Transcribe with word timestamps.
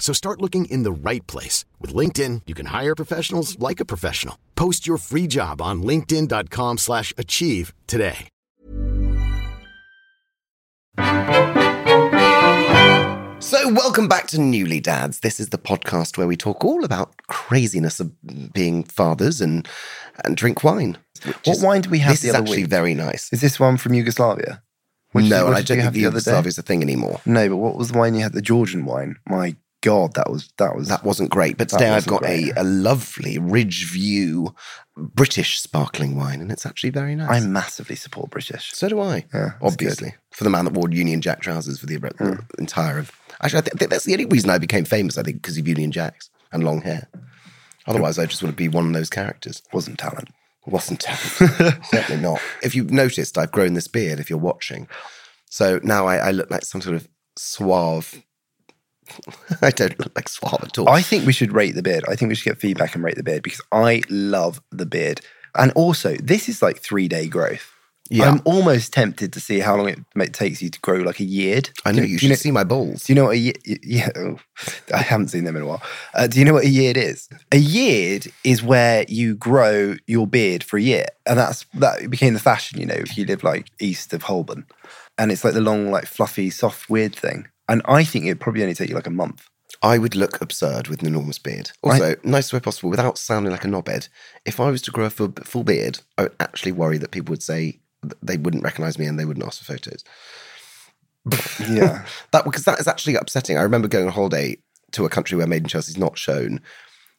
So 0.00 0.12
start 0.12 0.40
looking 0.40 0.64
in 0.64 0.82
the 0.82 0.90
right 0.90 1.24
place. 1.28 1.64
With 1.78 1.94
LinkedIn, 1.94 2.42
you 2.46 2.54
can 2.54 2.66
hire 2.66 2.96
professionals 2.96 3.56
like 3.60 3.78
a 3.78 3.84
professional. 3.84 4.36
Post 4.56 4.88
your 4.88 4.96
free 4.98 5.28
job 5.28 5.62
on 5.62 5.82
linkedin.com 5.84 6.78
slash 6.78 7.12
achieve 7.16 7.72
today. 7.86 8.26
So, 13.42 13.72
welcome 13.72 14.06
back 14.06 14.26
to 14.28 14.40
Newly 14.40 14.80
Dads. 14.80 15.20
This 15.20 15.40
is 15.40 15.48
the 15.48 15.58
podcast 15.58 16.16
where 16.18 16.26
we 16.26 16.36
talk 16.36 16.64
all 16.64 16.84
about 16.84 17.16
craziness 17.26 17.98
of 17.98 18.12
being 18.52 18.84
fathers 18.84 19.40
and 19.40 19.66
and 20.24 20.36
drink 20.36 20.62
wine. 20.62 20.98
which 21.24 21.36
What 21.44 21.56
is- 21.56 21.62
wine 21.62 21.80
do 21.80 21.90
we 21.90 21.98
have 22.00 22.12
This 22.12 22.20
the 22.22 22.28
is 22.28 22.34
other 22.34 22.42
actually 22.44 22.62
week? 22.62 22.70
very 22.70 22.94
nice. 22.94 23.32
Is 23.32 23.40
this 23.40 23.58
one 23.58 23.76
from 23.78 23.94
Yugoslavia? 23.94 24.62
Which- 25.12 25.26
no, 25.30 25.44
what 25.44 25.48
and 25.48 25.56
I 25.56 25.58
don't 25.62 25.66
think 25.68 25.80
have 25.82 25.94
the 25.94 26.00
the 26.02 26.06
other 26.08 26.20
day? 26.20 26.30
Yugoslavia 26.30 26.48
is 26.48 26.58
a 26.58 26.62
thing 26.62 26.82
anymore. 26.82 27.20
No, 27.26 27.48
but 27.48 27.56
what 27.56 27.76
was 27.76 27.88
the 27.90 27.98
wine 27.98 28.14
you 28.14 28.20
had? 28.22 28.34
The 28.34 28.42
Georgian 28.42 28.84
wine. 28.84 29.16
My 29.26 29.56
God, 29.82 30.14
that 30.14 30.30
was 30.30 30.52
that 30.58 30.76
was 30.76 30.88
That 30.88 31.04
wasn't 31.04 31.30
great. 31.30 31.56
But 31.56 31.68
today 31.68 31.90
I've 31.90 32.06
got 32.06 32.20
great. 32.20 32.50
a, 32.56 32.62
a 32.62 32.64
lovely 32.64 33.38
Ridgeview 33.38 34.54
British 34.96 35.60
sparkling 35.60 36.16
wine, 36.16 36.40
and 36.40 36.52
it's 36.52 36.66
actually 36.66 36.90
very 36.90 37.14
nice. 37.14 37.42
I 37.42 37.46
massively 37.46 37.96
support 37.96 38.30
British. 38.30 38.72
so 38.72 38.88
do 38.88 39.00
I. 39.00 39.24
Yeah, 39.32 39.52
obviously, 39.62 40.14
for 40.32 40.44
the 40.44 40.50
man 40.50 40.66
that 40.66 40.74
wore 40.74 40.90
Union 40.90 41.20
Jack 41.20 41.40
trousers 41.40 41.78
for 41.78 41.86
the, 41.86 41.96
the 41.96 42.08
hmm. 42.18 42.60
entire 42.60 42.98
of. 42.98 43.12
Actually, 43.42 43.58
I, 43.58 43.62
th- 43.62 43.74
I 43.74 43.78
think 43.78 43.90
that's 43.90 44.04
the 44.04 44.12
only 44.12 44.26
reason 44.26 44.50
I 44.50 44.58
became 44.58 44.84
famous. 44.84 45.16
I 45.16 45.22
think 45.22 45.40
because 45.40 45.56
of 45.56 45.66
Union 45.66 45.92
Jacks 45.92 46.28
and 46.52 46.62
long 46.64 46.82
hair. 46.82 47.08
Otherwise, 47.86 48.18
I 48.18 48.26
just 48.26 48.42
want 48.42 48.52
to 48.52 48.56
be 48.56 48.68
one 48.68 48.86
of 48.86 48.92
those 48.92 49.10
characters. 49.10 49.62
Wasn't 49.72 49.98
talent. 49.98 50.28
Wasn't 50.66 51.00
talent. 51.00 51.84
Certainly 51.86 52.22
not. 52.22 52.40
If 52.62 52.74
you've 52.74 52.90
noticed, 52.90 53.38
I've 53.38 53.50
grown 53.50 53.74
this 53.74 53.88
beard. 53.88 54.20
If 54.20 54.28
you're 54.28 54.38
watching, 54.38 54.86
so 55.48 55.80
now 55.82 56.06
I, 56.06 56.16
I 56.16 56.30
look 56.30 56.50
like 56.50 56.64
some 56.64 56.80
sort 56.80 56.96
of 56.96 57.08
suave. 57.36 58.22
I 59.62 59.70
don't 59.70 59.98
look 59.98 60.12
like 60.14 60.28
suave 60.28 60.62
at 60.62 60.78
all. 60.78 60.88
I 60.88 61.02
think 61.02 61.26
we 61.26 61.32
should 61.32 61.52
rate 61.52 61.74
the 61.74 61.82
beard. 61.82 62.04
I 62.08 62.16
think 62.16 62.28
we 62.28 62.34
should 62.34 62.50
get 62.50 62.60
feedback 62.60 62.94
and 62.94 63.04
rate 63.04 63.16
the 63.16 63.22
beard 63.22 63.42
because 63.42 63.62
I 63.72 64.02
love 64.08 64.60
the 64.70 64.86
beard. 64.86 65.20
And 65.56 65.72
also, 65.72 66.16
this 66.16 66.48
is 66.48 66.62
like 66.62 66.78
three 66.78 67.08
day 67.08 67.26
growth. 67.26 67.72
Yeah. 68.12 68.28
I'm 68.28 68.42
almost 68.44 68.92
tempted 68.92 69.32
to 69.34 69.40
see 69.40 69.60
how 69.60 69.76
long 69.76 69.88
it 69.88 70.32
takes 70.32 70.60
you 70.60 70.68
to 70.68 70.80
grow 70.80 70.96
like 70.96 71.20
a 71.20 71.24
yeard. 71.24 71.70
I 71.84 71.92
know 71.92 72.02
Do 72.02 72.08
you 72.08 72.18
do 72.18 72.26
should 72.26 72.38
see 72.38 72.50
my 72.50 72.64
balls. 72.64 73.04
Do 73.04 73.12
you 73.12 73.14
know 73.14 73.26
what 73.26 73.34
a 73.34 73.38
year? 73.38 73.52
Yeah, 73.64 74.08
oh, 74.16 74.40
I 74.94 74.98
haven't 74.98 75.28
seen 75.28 75.44
them 75.44 75.54
in 75.54 75.62
a 75.62 75.66
while. 75.66 75.82
Uh, 76.12 76.26
do 76.26 76.40
you 76.40 76.44
know 76.44 76.54
what 76.54 76.64
a 76.64 76.68
yeard 76.68 76.96
is? 76.96 77.28
A 77.52 77.56
yeard 77.56 78.26
is 78.42 78.64
where 78.64 79.04
you 79.08 79.36
grow 79.36 79.94
your 80.08 80.26
beard 80.26 80.64
for 80.64 80.76
a 80.76 80.82
year, 80.82 81.06
and 81.24 81.38
that's 81.38 81.64
that 81.74 82.10
became 82.10 82.34
the 82.34 82.40
fashion. 82.40 82.80
You 82.80 82.86
know, 82.86 82.94
if 82.94 83.16
you 83.16 83.24
live 83.26 83.44
like 83.44 83.70
east 83.78 84.12
of 84.12 84.24
Holborn, 84.24 84.66
and 85.16 85.30
it's 85.30 85.44
like 85.44 85.54
the 85.54 85.60
long, 85.60 85.92
like 85.92 86.06
fluffy, 86.06 86.50
soft, 86.50 86.90
weird 86.90 87.14
thing. 87.14 87.46
And 87.70 87.80
I 87.86 88.02
think 88.04 88.26
it'd 88.26 88.40
probably 88.40 88.62
only 88.62 88.74
take 88.74 88.88
you 88.88 88.96
like 88.96 89.06
a 89.06 89.10
month. 89.10 89.48
I 89.82 89.96
would 89.96 90.16
look 90.16 90.40
absurd 90.40 90.88
with 90.88 91.00
an 91.00 91.06
enormous 91.06 91.38
beard. 91.38 91.70
Also, 91.82 92.16
nice 92.24 92.52
way 92.52 92.58
possible 92.58 92.90
without 92.90 93.16
sounding 93.16 93.52
like 93.52 93.64
a 93.64 93.68
knobhead. 93.68 94.08
If 94.44 94.58
I 94.58 94.70
was 94.70 94.82
to 94.82 94.90
grow 94.90 95.04
a 95.06 95.10
full, 95.10 95.32
full 95.44 95.62
beard, 95.62 96.00
I 96.18 96.24
would 96.24 96.34
actually 96.40 96.72
worry 96.72 96.98
that 96.98 97.12
people 97.12 97.32
would 97.32 97.42
say 97.42 97.78
they 98.20 98.36
wouldn't 98.36 98.64
recognize 98.64 98.98
me 98.98 99.06
and 99.06 99.18
they 99.18 99.24
wouldn't 99.24 99.46
ask 99.46 99.62
for 99.62 99.72
photos. 99.72 100.04
Yeah, 101.70 102.04
That 102.32 102.44
because 102.44 102.64
that 102.64 102.80
is 102.80 102.88
actually 102.88 103.14
upsetting. 103.14 103.56
I 103.56 103.62
remember 103.62 103.88
going 103.88 104.06
on 104.06 104.12
holiday 104.12 104.56
to 104.92 105.04
a 105.04 105.10
country 105.10 105.38
where 105.38 105.46
Made 105.46 105.62
in 105.62 105.68
Chelsea 105.68 105.92
is 105.92 105.98
not 105.98 106.18
shown, 106.18 106.60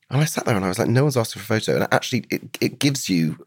and 0.09 0.21
I 0.21 0.25
sat 0.25 0.45
there 0.45 0.55
and 0.55 0.65
I 0.65 0.67
was 0.67 0.79
like, 0.79 0.89
no 0.89 1.03
one's 1.03 1.15
asking 1.15 1.43
for 1.43 1.53
a 1.53 1.59
photo, 1.59 1.75
and 1.75 1.87
actually, 1.93 2.25
it, 2.29 2.57
it 2.59 2.79
gives 2.79 3.09
you 3.09 3.37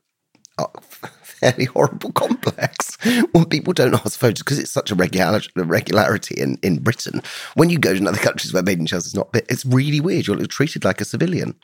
a 0.59 0.67
fairly 1.23 1.65
horrible 1.67 2.13
complex 2.13 2.97
when 3.33 3.45
people 3.47 3.73
don't 3.73 3.95
ask 3.95 4.13
for 4.19 4.27
photos 4.27 4.43
because 4.43 4.59
it's 4.59 4.71
such 4.71 4.91
a 4.91 4.95
regular, 4.95 5.41
regularity 5.57 6.41
in, 6.41 6.59
in 6.63 6.79
Britain. 6.79 7.23
When 7.55 7.71
you 7.71 7.79
go 7.79 7.95
to 7.95 8.09
other 8.09 8.19
countries 8.19 8.53
where 8.53 8.63
Made 8.63 8.79
in 8.79 8.87
Chelsea 8.87 9.09
is 9.09 9.15
not, 9.15 9.29
it's 9.35 9.65
really 9.65 10.01
weird. 10.01 10.27
You're 10.27 10.47
treated 10.47 10.85
like 10.85 11.01
a 11.01 11.05
civilian. 11.05 11.55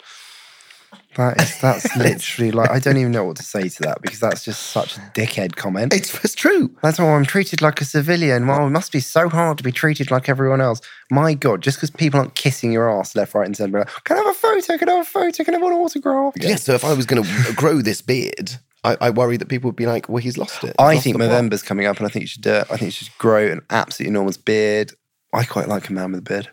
that 1.17 1.41
is 1.41 1.61
that's 1.61 1.97
literally 1.97 2.51
like 2.51 2.71
I 2.71 2.79
don't 2.79 2.97
even 2.97 3.13
know 3.13 3.25
what 3.25 3.37
to 3.37 3.43
say 3.43 3.69
to 3.69 3.83
that 3.83 4.03
because 4.03 4.21
that's 4.21 4.45
just 4.45 4.69
such 4.69 4.97
a 4.97 5.01
dickhead 5.15 5.57
comment. 5.57 5.95
It's, 5.95 6.13
it's 6.25 6.35
true. 6.35 6.75
That's 6.83 6.99
why 6.99 7.15
I'm 7.15 7.25
treated 7.25 7.63
like 7.63 7.81
a 7.81 7.85
civilian. 7.85 8.47
Well, 8.47 8.67
it 8.67 8.71
must 8.71 8.93
be 8.93 9.01
so 9.01 9.29
hard 9.29 9.59
to 9.59 9.65
be 9.65 9.73
treated 9.73 10.11
like 10.11 10.29
everyone 10.29 10.61
else. 10.61 10.81
My 11.11 11.35
God, 11.35 11.63
just 11.63 11.79
because 11.79 11.91
people 11.91 12.21
aren't 12.21 12.35
kissing 12.35 12.73
your 12.73 12.91
ass 12.91 13.17
left, 13.17 13.35
right, 13.35 13.47
and 13.47 13.57
centre, 13.57 13.79
like, 13.79 14.05
can 14.05 14.17
I 14.17 14.21
have 14.21 14.29
a 14.29 14.35
photo? 14.35 14.77
Can 14.79 14.89
I 14.89 14.93
have 14.93 15.07
a 15.07 15.11
photo? 15.11 15.45
Can 15.45 15.55
I 15.55 15.59
have 15.59 15.67
an 15.67 15.73
autograph? 15.75 16.35
Yeah. 16.37 16.57
So 16.57 16.75
if 16.75 16.85
I 16.85 16.93
was 16.93 17.07
going 17.07 17.23
to 17.23 17.53
grow 17.55 17.81
this 17.81 18.03
beard, 18.03 18.59
I, 18.83 18.97
I 19.01 19.11
worry 19.11 19.37
that 19.37 19.49
people 19.49 19.69
would 19.69 19.77
be 19.77 19.87
like, 19.87 20.09
well, 20.09 20.23
he's 20.23 20.39
lost 20.39 20.65
it. 20.65 20.75
I 20.79 20.95
Lost 20.95 21.05
think 21.05 21.15
the 21.15 21.19
plot. 21.19 21.31
November's 21.31 21.63
coming 21.63 21.87
up, 21.87 21.99
and 21.99 22.07
I 22.07 22.11
think 22.11 22.23
you 22.23 22.27
should 22.29 22.43
do 22.43 22.55
it. 22.55 22.67
I 22.71 22.77
think 22.77 22.83
you 22.83 22.91
should 22.93 23.19
grow 23.19 23.47
an 23.47 23.61
absolutely 23.71 24.11
enormous 24.11 24.37
beard. 24.37 24.93
I 25.35 25.45
quite 25.45 25.69
like 25.69 25.89
a 25.89 25.93
man 25.93 26.13
with 26.13 26.21
a 26.21 26.23
beard. 26.23 26.49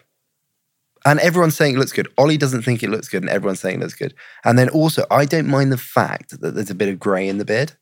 And 1.06 1.20
everyone's 1.22 1.56
saying 1.56 1.76
it 1.76 1.80
looks 1.80 1.94
good. 1.94 2.10
Ollie 2.18 2.38
doesn't 2.38 2.64
think 2.64 2.84
it 2.84 2.90
looks 2.90 3.08
good, 3.08 3.24
and 3.24 3.30
everyone's 3.30 3.62
saying 3.62 3.76
it 3.76 3.82
looks 3.82 3.94
good. 3.96 4.14
And 4.44 4.60
then 4.60 4.68
also, 4.70 5.06
I 5.10 5.24
don't 5.26 5.48
mind 5.48 5.72
the 5.72 5.78
fact 5.78 6.42
that 6.42 6.54
there's 6.56 6.70
a 6.70 6.76
bit 6.76 6.90
of 6.90 7.00
grey 7.00 7.30
in 7.30 7.38
the 7.38 7.46
beard. 7.46 7.74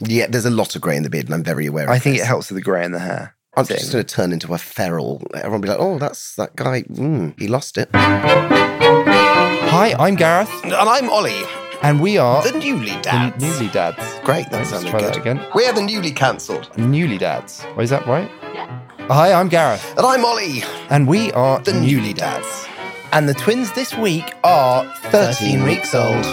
Yeah, 0.00 0.26
there's 0.28 0.44
a 0.44 0.50
lot 0.50 0.74
of 0.74 0.82
grey 0.82 0.96
in 0.96 1.04
the 1.04 1.10
beard, 1.10 1.26
and 1.26 1.34
I'm 1.34 1.44
very 1.44 1.66
aware 1.66 1.84
of 1.84 1.90
it. 1.90 1.92
I 1.92 1.98
think 2.00 2.16
this. 2.16 2.24
it 2.24 2.26
helps 2.26 2.50
with 2.50 2.56
the 2.56 2.62
grey 2.62 2.84
in 2.84 2.92
the 2.92 2.98
hair. 2.98 3.36
I'm 3.56 3.64
thing. 3.64 3.78
just 3.78 3.92
going 3.92 4.04
to 4.04 4.14
turn 4.14 4.32
into 4.32 4.52
a 4.54 4.58
feral. 4.58 5.22
Everyone 5.34 5.60
will 5.60 5.66
be 5.66 5.68
like, 5.68 5.80
oh, 5.80 5.98
that's 5.98 6.34
that 6.36 6.54
guy. 6.56 6.82
Mm, 6.82 7.38
he 7.38 7.46
lost 7.48 7.78
it. 7.78 7.88
Hi, 7.94 9.94
I'm 9.98 10.14
Gareth, 10.16 10.50
And 10.64 10.72
I'm 10.74 11.08
Ollie, 11.10 11.42
and 11.82 12.00
we 12.00 12.18
are 12.18 12.42
the 12.42 12.58
newly 12.58 12.90
dads. 13.02 13.04
the 13.34 13.40
dads. 13.48 13.60
newly 13.60 13.72
dads. 13.72 14.18
Great, 14.24 14.44
that 14.50 14.52
Let's 14.58 14.70
sounded 14.70 14.90
try 14.90 15.00
good. 15.00 15.08
that 15.14 15.16
again. 15.16 15.46
We're 15.54 15.72
the 15.72 15.82
newly 15.82 16.12
cancelled. 16.12 16.76
Newly 16.76 17.18
dads. 17.18 17.64
Oh, 17.76 17.80
is 17.80 17.90
that 17.90 18.06
right? 18.06 18.30
Yeah. 18.54 18.80
Hi, 19.08 19.32
I'm 19.32 19.48
Gareth, 19.48 19.94
And 19.96 20.04
I'm 20.06 20.24
Ollie, 20.24 20.62
and 20.90 21.06
we 21.08 21.32
are 21.32 21.60
the 21.60 21.72
newly 21.72 22.12
dads. 22.12 22.66
And 23.12 23.28
the 23.28 23.34
twins 23.34 23.72
this 23.72 23.94
week 23.96 24.34
are 24.44 24.84
13 25.10 25.64
weeks 25.64 25.94
old. 25.94 26.24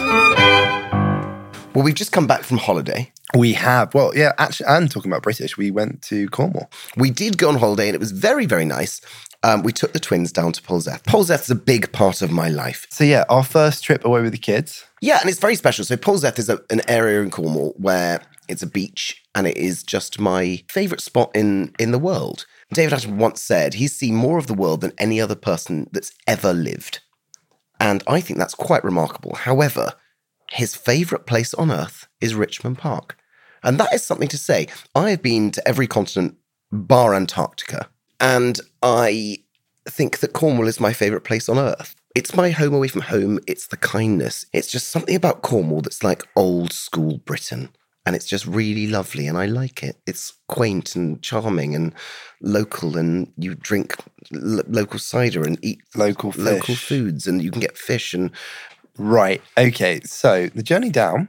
Well, 1.73 1.83
we've 1.83 1.95
just 1.95 2.11
come 2.11 2.27
back 2.27 2.43
from 2.43 2.57
holiday. 2.57 3.11
We 3.37 3.53
have, 3.53 3.93
well, 3.93 4.11
yeah, 4.15 4.31
actually, 4.37 4.67
and 4.67 4.89
talking 4.89 5.11
about 5.11 5.23
British, 5.23 5.57
we 5.57 5.71
went 5.71 6.01
to 6.03 6.27
Cornwall. 6.29 6.69
We 6.95 7.11
did 7.11 7.37
go 7.37 7.49
on 7.49 7.55
holiday, 7.55 7.87
and 7.87 7.95
it 7.95 7.99
was 7.99 8.11
very, 8.11 8.45
very 8.45 8.65
nice. 8.65 9.01
Um, 9.43 9.61
we 9.61 9.71
took 9.73 9.93
the 9.93 9.99
twins 9.99 10.31
down 10.31 10.53
to 10.53 10.61
Polzeath. 10.61 11.03
Polzeath 11.03 11.41
is 11.43 11.49
a 11.51 11.55
big 11.55 11.91
part 11.91 12.21
of 12.21 12.31
my 12.31 12.47
life. 12.49 12.87
So, 12.89 13.03
yeah, 13.03 13.25
our 13.29 13.43
first 13.43 13.83
trip 13.83 14.03
away 14.05 14.21
with 14.21 14.31
the 14.31 14.37
kids. 14.37 14.85
Yeah, 15.05 15.19
and 15.21 15.29
it's 15.29 15.39
very 15.39 15.55
special. 15.55 15.85
So 15.85 15.97
Polzeath 15.97 16.39
is 16.39 16.49
a, 16.49 16.59
an 16.71 16.81
area 16.89 17.21
in 17.21 17.29
Cornwall 17.29 17.75
where 17.77 18.23
it's 18.47 18.63
a 18.63 18.67
beach, 18.67 19.23
and 19.35 19.45
it 19.45 19.55
is 19.55 19.83
just 19.83 20.19
my 20.19 20.63
favourite 20.67 20.99
spot 20.99 21.29
in 21.35 21.75
in 21.77 21.91
the 21.91 21.99
world. 21.99 22.47
David 22.73 22.97
Attenborough 22.97 23.17
once 23.17 23.39
said 23.39 23.75
he's 23.75 23.95
seen 23.95 24.15
more 24.15 24.39
of 24.39 24.47
the 24.47 24.55
world 24.55 24.81
than 24.81 24.93
any 24.97 25.21
other 25.21 25.35
person 25.35 25.87
that's 25.91 26.11
ever 26.25 26.53
lived, 26.53 27.01
and 27.79 28.03
I 28.07 28.19
think 28.19 28.39
that's 28.39 28.55
quite 28.55 28.83
remarkable. 28.83 29.35
However, 29.35 29.93
his 30.49 30.73
favourite 30.73 31.27
place 31.27 31.53
on 31.53 31.69
earth 31.69 32.07
is 32.19 32.33
Richmond 32.33 32.79
Park, 32.79 33.15
and 33.61 33.79
that 33.79 33.93
is 33.93 34.03
something 34.03 34.29
to 34.29 34.39
say. 34.39 34.69
I 34.95 35.11
have 35.11 35.21
been 35.21 35.51
to 35.51 35.67
every 35.67 35.85
continent 35.85 36.35
bar 36.71 37.13
Antarctica, 37.13 37.89
and 38.19 38.59
I 38.81 39.37
think 39.87 40.17
that 40.21 40.33
Cornwall 40.33 40.67
is 40.67 40.79
my 40.79 40.93
favourite 40.93 41.25
place 41.25 41.47
on 41.47 41.59
earth. 41.59 41.95
It's 42.15 42.33
my 42.35 42.49
home 42.51 42.73
away 42.73 42.87
from 42.87 43.01
home. 43.01 43.39
It's 43.45 43.67
the 43.67 43.77
kindness. 43.77 44.45
It's 44.53 44.71
just 44.71 44.89
something 44.89 45.15
about 45.15 45.41
Cornwall 45.41 45.81
that's 45.81 46.03
like 46.03 46.23
old 46.35 46.71
school 46.71 47.17
Britain. 47.19 47.69
And 48.05 48.15
it's 48.15 48.25
just 48.27 48.45
really 48.45 48.87
lovely 48.87 49.27
and 49.27 49.37
I 49.37 49.47
like 49.47 49.83
it. 49.83 49.97
It's 50.05 50.33
quaint 50.47 50.95
and 50.95 51.21
charming 51.23 51.75
and 51.75 51.93
local 52.39 52.97
and 52.97 53.31
you 53.37 53.55
drink 53.55 53.95
lo- 54.31 54.63
local 54.67 54.99
cider 54.99 55.43
and 55.43 55.57
eat 55.63 55.81
Local 55.95 56.31
local 56.37 56.75
foods 56.75 57.25
and 57.27 57.41
you 57.41 57.51
can 57.51 57.61
get 57.61 57.77
fish 57.77 58.13
and 58.13 58.31
Right. 58.97 59.41
Okay. 59.57 59.99
So, 60.05 60.47
the 60.47 60.63
journey 60.63 60.89
down, 60.89 61.27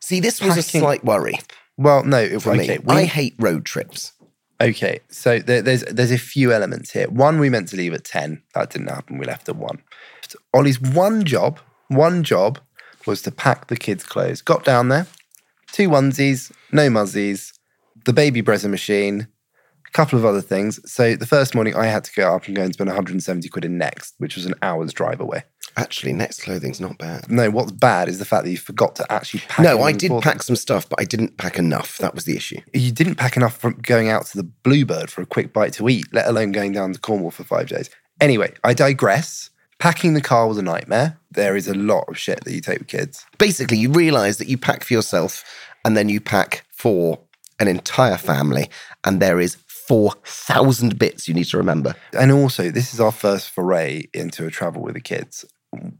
See, 0.00 0.20
this 0.20 0.40
was 0.40 0.52
a 0.56 0.62
Packing- 0.62 0.80
slight 0.82 1.04
worry 1.04 1.38
Well, 1.76 2.04
no, 2.04 2.18
it, 2.18 2.42
for 2.42 2.52
okay. 2.52 2.76
me. 2.76 2.78
we- 2.84 2.94
I 2.94 3.04
hate 3.04 3.34
road 3.38 3.64
trips. 3.64 4.12
Okay, 4.60 5.00
so 5.08 5.38
there, 5.38 5.62
there's 5.62 5.84
there's 5.84 6.10
a 6.10 6.18
few 6.18 6.52
elements 6.52 6.90
here. 6.90 7.08
One, 7.08 7.38
we 7.38 7.48
meant 7.48 7.68
to 7.68 7.76
leave 7.76 7.94
at 7.94 8.04
ten. 8.04 8.42
That 8.54 8.70
didn't 8.70 8.88
happen. 8.88 9.18
We 9.18 9.26
left 9.26 9.48
at 9.48 9.56
one. 9.56 9.82
Ollie's 10.52 10.80
one 10.80 11.24
job, 11.24 11.60
one 11.88 12.24
job, 12.24 12.58
was 13.06 13.22
to 13.22 13.30
pack 13.30 13.68
the 13.68 13.76
kids' 13.76 14.04
clothes. 14.04 14.42
Got 14.42 14.64
down 14.64 14.88
there, 14.88 15.06
two 15.70 15.88
onesies, 15.88 16.50
no 16.72 16.90
muzzies, 16.90 17.52
the 18.04 18.12
baby 18.12 18.42
brezza 18.42 18.68
machine, 18.68 19.28
a 19.86 19.90
couple 19.92 20.18
of 20.18 20.24
other 20.24 20.40
things. 20.40 20.80
So 20.90 21.14
the 21.14 21.26
first 21.26 21.54
morning, 21.54 21.76
I 21.76 21.86
had 21.86 22.04
to 22.04 22.12
go 22.12 22.34
up 22.34 22.46
and 22.46 22.56
go 22.56 22.62
and 22.62 22.72
spend 22.72 22.88
170 22.88 23.48
quid 23.48 23.64
in 23.64 23.78
Next, 23.78 24.14
which 24.18 24.34
was 24.34 24.44
an 24.44 24.54
hour's 24.60 24.92
drive 24.92 25.20
away. 25.20 25.44
Actually, 25.78 26.12
next 26.12 26.42
clothing's 26.42 26.80
not 26.80 26.98
bad. 26.98 27.30
No, 27.30 27.50
what's 27.50 27.70
bad 27.70 28.08
is 28.08 28.18
the 28.18 28.24
fact 28.24 28.44
that 28.44 28.50
you 28.50 28.56
forgot 28.56 28.96
to 28.96 29.12
actually 29.12 29.40
pack. 29.48 29.64
No, 29.64 29.80
I 29.82 29.92
did 29.92 30.10
pack 30.20 30.42
some 30.42 30.56
stuff, 30.56 30.88
but 30.88 31.00
I 31.00 31.04
didn't 31.04 31.36
pack 31.36 31.56
enough. 31.56 31.98
That 31.98 32.16
was 32.16 32.24
the 32.24 32.36
issue. 32.36 32.60
you 32.74 32.90
didn't 32.90 33.14
pack 33.14 33.36
enough 33.36 33.56
from 33.56 33.74
going 33.74 34.08
out 34.08 34.26
to 34.26 34.38
the 34.38 34.42
Bluebird 34.42 35.08
for 35.08 35.22
a 35.22 35.26
quick 35.26 35.52
bite 35.52 35.74
to 35.74 35.88
eat, 35.88 36.12
let 36.12 36.26
alone 36.26 36.50
going 36.50 36.72
down 36.72 36.92
to 36.92 36.98
Cornwall 36.98 37.30
for 37.30 37.44
five 37.44 37.68
days. 37.68 37.90
Anyway, 38.20 38.52
I 38.64 38.74
digress. 38.74 39.50
Packing 39.78 40.14
the 40.14 40.20
car 40.20 40.48
was 40.48 40.58
a 40.58 40.62
nightmare. 40.62 41.20
There 41.30 41.54
is 41.54 41.68
a 41.68 41.74
lot 41.74 42.08
of 42.08 42.18
shit 42.18 42.42
that 42.42 42.52
you 42.52 42.60
take 42.60 42.80
with 42.80 42.88
kids. 42.88 43.24
Basically, 43.38 43.78
you 43.78 43.92
realize 43.92 44.38
that 44.38 44.48
you 44.48 44.58
pack 44.58 44.82
for 44.82 44.92
yourself 44.92 45.44
and 45.84 45.96
then 45.96 46.08
you 46.08 46.20
pack 46.20 46.66
for 46.72 47.20
an 47.60 47.68
entire 47.68 48.16
family, 48.16 48.68
and 49.04 49.20
there 49.20 49.40
is 49.40 49.56
4,000 49.66 50.98
bits 50.98 51.26
you 51.26 51.34
need 51.34 51.46
to 51.46 51.56
remember. 51.56 51.94
And 52.12 52.30
also, 52.30 52.70
this 52.70 52.92
is 52.92 53.00
our 53.00 53.10
first 53.12 53.50
foray 53.50 54.04
into 54.12 54.46
a 54.46 54.50
travel 54.50 54.82
with 54.82 54.94
the 54.94 55.00
kids 55.00 55.44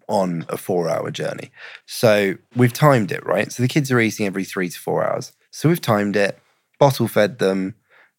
on 0.09 0.47
a 0.49 0.57
four 0.57 0.89
hour 0.89 1.11
journey. 1.11 1.51
So 1.87 2.35
we've 2.57 2.73
timed 2.73 3.13
it, 3.13 3.25
right? 3.27 3.53
So 3.53 3.63
the 3.63 3.69
kids 3.69 3.91
are 3.91 4.01
eating 4.01 4.27
every 4.27 4.45
three 4.45 4.69
to 4.69 4.79
four 4.79 5.05
hours. 5.05 5.33
So 5.51 5.69
we've 5.69 5.81
timed 5.81 6.17
it, 6.17 6.39
bottle 6.79 7.09
fed 7.09 7.39
them, 7.39 7.75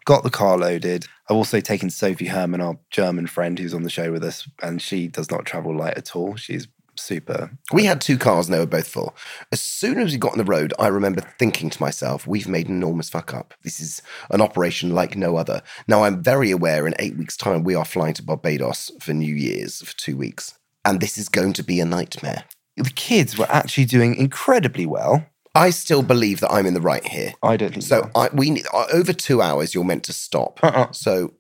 got 0.06 0.24
the 0.24 0.30
car 0.30 0.58
loaded. 0.58 1.06
I've 1.30 1.36
also 1.36 1.60
taken 1.60 1.90
Sophie 1.90 2.28
Herman, 2.28 2.62
our 2.62 2.78
German 2.90 3.28
friend 3.28 3.58
who's 3.58 3.74
on 3.74 3.84
the 3.84 3.90
show 3.90 4.12
with 4.12 4.24
us, 4.24 4.48
and 4.62 4.82
she 4.82 5.08
does 5.08 5.30
not 5.30 5.46
travel 5.46 5.76
light 5.76 5.98
at 5.98 6.16
all. 6.16 6.36
She's 6.36 6.68
super. 7.00 7.52
We 7.72 7.86
had 7.86 8.02
two 8.02 8.18
cars 8.18 8.48
and 8.48 8.54
they 8.54 8.60
were 8.60 8.66
both 8.66 8.88
full. 8.88 9.16
As 9.52 9.62
soon 9.62 10.00
as 10.00 10.12
we 10.12 10.18
got 10.18 10.34
on 10.34 10.38
the 10.38 10.44
road, 10.44 10.74
I 10.78 10.88
remember 10.88 11.22
thinking 11.40 11.70
to 11.70 11.82
myself, 11.82 12.28
we've 12.28 12.48
made 12.48 12.68
an 12.68 12.76
enormous 12.76 13.10
fuck 13.10 13.34
up. 13.34 13.54
This 13.64 13.80
is 13.80 14.02
an 14.30 14.42
operation 14.42 14.94
like 14.94 15.16
no 15.16 15.38
other. 15.38 15.62
Now, 15.88 16.04
I'm 16.04 16.22
very 16.22 16.52
aware 16.52 16.86
in 16.86 16.96
eight 17.00 17.18
weeks' 17.18 17.38
time, 17.38 17.64
we 17.64 17.76
are 17.76 17.86
flying 17.86 18.14
to 18.16 18.24
Barbados 18.24 18.92
for 19.00 19.14
New 19.14 19.34
Year's 19.34 19.82
for 19.82 19.96
two 19.96 20.18
weeks. 20.18 20.59
And 20.90 21.00
this 21.00 21.20
is 21.20 21.30
going 21.30 21.54
to 21.54 21.64
be 21.64 21.80
a 21.80 21.86
nightmare. 21.86 22.46
The 22.76 22.90
kids 22.90 23.38
were 23.38 23.46
actually 23.50 23.86
doing 23.86 24.16
incredibly 24.16 24.88
well. 24.88 25.24
I 25.54 25.70
still 25.70 26.02
believe 26.02 26.40
that 26.40 26.52
I'm 26.52 26.66
in 26.66 26.74
the 26.74 26.82
right 26.82 27.06
here. 27.06 27.34
I 27.44 27.58
don't 27.58 27.72
think 27.72 27.84
So 27.84 28.10
I, 28.16 28.30
we 28.34 28.50
need, 28.50 28.66
uh, 28.74 28.86
over 28.92 29.14
two 29.14 29.42
hours, 29.42 29.76
you're 29.76 29.84
meant 29.84 30.04
to 30.06 30.14
stop. 30.14 30.60
Uh-uh. 30.64 30.92
So 30.92 31.34